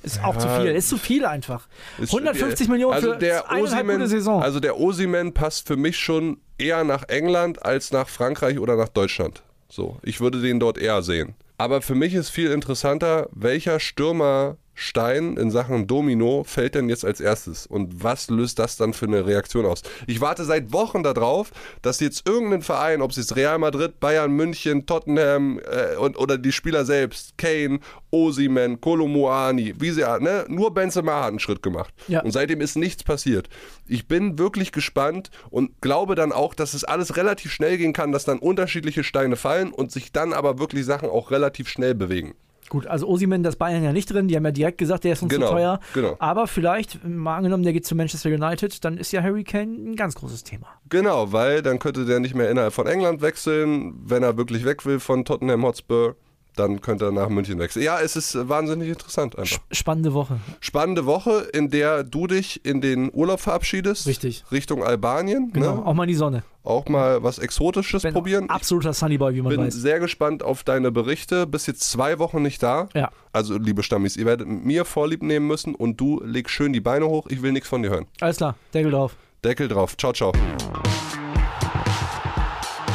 Ist 0.04 0.18
ja, 0.18 0.24
auch 0.24 0.36
zu 0.36 0.48
viel. 0.48 0.66
Ist 0.66 0.88
zu 0.88 0.98
viel 0.98 1.26
einfach. 1.26 1.66
150 1.98 2.66
der, 2.66 2.72
Millionen 2.72 2.94
also 2.94 3.12
für 3.12 3.18
der 3.18 3.50
Osimen, 3.50 3.96
gute 3.96 4.08
Saison. 4.08 4.40
Also 4.40 4.60
der 4.60 4.78
Osimen 4.78 5.34
passt 5.34 5.66
für 5.66 5.76
mich 5.76 5.98
schon 5.98 6.38
eher 6.58 6.84
nach 6.84 7.08
England 7.08 7.64
als 7.64 7.90
nach 7.90 8.08
Frankreich 8.08 8.60
oder 8.60 8.76
nach 8.76 8.88
Deutschland. 8.88 9.42
So, 9.68 9.98
ich 10.02 10.20
würde 10.20 10.40
den 10.40 10.60
dort 10.60 10.78
eher 10.78 11.02
sehen. 11.02 11.34
Aber 11.58 11.82
für 11.82 11.94
mich 11.94 12.14
ist 12.14 12.30
viel 12.30 12.50
interessanter, 12.52 13.28
welcher 13.32 13.80
Stürmer 13.80 14.56
Stein 14.74 15.36
in 15.36 15.50
Sachen 15.50 15.86
Domino 15.86 16.42
fällt 16.44 16.74
denn 16.74 16.88
jetzt 16.88 17.04
als 17.04 17.20
erstes? 17.20 17.66
Und 17.66 18.02
was 18.02 18.30
löst 18.30 18.58
das 18.58 18.76
dann 18.76 18.94
für 18.94 19.06
eine 19.06 19.26
Reaktion 19.26 19.66
aus? 19.66 19.82
Ich 20.06 20.20
warte 20.20 20.44
seit 20.44 20.72
Wochen 20.72 21.02
darauf, 21.02 21.50
dass 21.82 22.00
jetzt 22.00 22.26
irgendein 22.26 22.62
Verein, 22.62 23.02
ob 23.02 23.10
es 23.10 23.18
jetzt 23.18 23.36
Real 23.36 23.58
Madrid, 23.58 24.00
Bayern, 24.00 24.32
München, 24.32 24.86
Tottenham 24.86 25.60
äh, 25.60 25.96
und, 25.96 26.18
oder 26.18 26.38
die 26.38 26.52
Spieler 26.52 26.84
selbst, 26.84 27.36
Kane, 27.36 27.80
Osimen, 28.10 28.80
Kolomoani, 28.80 29.74
wie 29.78 29.90
sie 29.90 30.02
ne? 30.20 30.46
nur 30.48 30.72
Benzema 30.72 31.20
hat 31.20 31.28
einen 31.28 31.38
Schritt 31.38 31.62
gemacht. 31.62 31.92
Ja. 32.08 32.22
Und 32.22 32.32
seitdem 32.32 32.60
ist 32.60 32.76
nichts 32.76 33.04
passiert. 33.04 33.48
Ich 33.86 34.08
bin 34.08 34.38
wirklich 34.38 34.72
gespannt 34.72 35.30
und 35.50 35.80
glaube 35.80 36.14
dann 36.14 36.32
auch, 36.32 36.54
dass 36.54 36.74
es 36.74 36.84
alles 36.84 37.16
relativ 37.16 37.52
schnell 37.52 37.76
gehen 37.78 37.92
kann, 37.92 38.12
dass 38.12 38.24
dann 38.24 38.38
unterschiedliche 38.38 39.04
Steine 39.04 39.36
fallen 39.36 39.72
und 39.72 39.92
sich 39.92 40.12
dann 40.12 40.32
aber 40.32 40.58
wirklich 40.58 40.84
Sachen 40.84 41.08
auch 41.08 41.30
relativ 41.30 41.68
schnell 41.68 41.94
bewegen. 41.94 42.34
Gut, 42.70 42.86
also 42.86 43.08
Osimen, 43.08 43.42
das 43.42 43.56
Bayern 43.56 43.82
ja 43.82 43.92
nicht 43.92 44.06
drin. 44.06 44.28
Die 44.28 44.36
haben 44.36 44.44
ja 44.44 44.52
direkt 44.52 44.78
gesagt, 44.78 45.02
der 45.02 45.14
ist 45.14 45.22
uns 45.22 45.34
genau, 45.34 45.48
zu 45.48 45.52
teuer. 45.54 45.80
Genau. 45.92 46.14
Aber 46.20 46.46
vielleicht, 46.46 47.04
mal 47.04 47.36
angenommen, 47.36 47.64
der 47.64 47.72
geht 47.72 47.84
zu 47.84 47.96
Manchester 47.96 48.30
United, 48.30 48.84
dann 48.84 48.96
ist 48.96 49.10
ja 49.10 49.22
Harry 49.22 49.42
Kane 49.42 49.72
ein 49.72 49.96
ganz 49.96 50.14
großes 50.14 50.44
Thema. 50.44 50.68
Genau, 50.88 51.32
weil 51.32 51.62
dann 51.62 51.80
könnte 51.80 52.04
der 52.04 52.20
nicht 52.20 52.36
mehr 52.36 52.48
innerhalb 52.48 52.72
von 52.72 52.86
England 52.86 53.22
wechseln, 53.22 53.94
wenn 54.04 54.22
er 54.22 54.36
wirklich 54.36 54.64
weg 54.64 54.86
will 54.86 55.00
von 55.00 55.24
Tottenham 55.24 55.64
Hotspur 55.64 56.14
dann 56.56 56.80
könnte 56.80 57.06
er 57.06 57.12
nach 57.12 57.28
München 57.28 57.58
wechseln. 57.58 57.84
Ja, 57.84 58.00
es 58.00 58.16
ist 58.16 58.48
wahnsinnig 58.48 58.88
interessant 58.88 59.38
einfach. 59.38 59.58
Spannende 59.70 60.14
Woche. 60.14 60.38
Spannende 60.60 61.06
Woche, 61.06 61.48
in 61.52 61.70
der 61.70 62.04
du 62.04 62.26
dich 62.26 62.64
in 62.64 62.80
den 62.80 63.10
Urlaub 63.12 63.40
verabschiedest. 63.40 64.06
Richtig. 64.06 64.44
Richtung 64.52 64.84
Albanien. 64.84 65.50
Genau, 65.52 65.76
ne? 65.76 65.86
auch 65.86 65.94
mal 65.94 66.04
in 66.04 66.08
die 66.08 66.14
Sonne. 66.14 66.42
Auch 66.62 66.86
mal 66.88 67.22
was 67.22 67.38
Exotisches 67.38 68.02
Bin 68.02 68.12
probieren. 68.12 68.50
Absoluter 68.50 68.92
Sunnyboy, 68.92 69.34
wie 69.34 69.42
man 69.42 69.50
bin 69.50 69.60
weiß. 69.60 69.74
Bin 69.74 69.80
sehr 69.80 69.98
gespannt 69.98 70.42
auf 70.42 70.62
deine 70.62 70.92
Berichte. 70.92 71.46
Bist 71.46 71.66
jetzt 71.66 71.90
zwei 71.90 72.18
Wochen 72.18 72.42
nicht 72.42 72.62
da. 72.62 72.88
Ja. 72.94 73.10
Also, 73.32 73.56
liebe 73.56 73.82
Stammis, 73.82 74.16
ihr 74.16 74.26
werdet 74.26 74.46
mit 74.46 74.64
mir 74.64 74.84
Vorlieb 74.84 75.22
nehmen 75.22 75.46
müssen 75.46 75.74
und 75.74 75.98
du 75.98 76.22
legst 76.22 76.52
schön 76.52 76.72
die 76.72 76.80
Beine 76.80 77.06
hoch. 77.06 77.26
Ich 77.30 77.42
will 77.42 77.52
nichts 77.52 77.68
von 77.68 77.82
dir 77.82 77.90
hören. 77.90 78.06
Alles 78.20 78.36
klar, 78.36 78.56
Deckel 78.74 78.90
drauf. 78.90 79.16
Deckel 79.42 79.68
drauf. 79.68 79.96
Ciao, 79.96 80.12
ciao. 80.12 80.32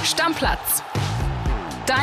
Stammplatz 0.04 0.84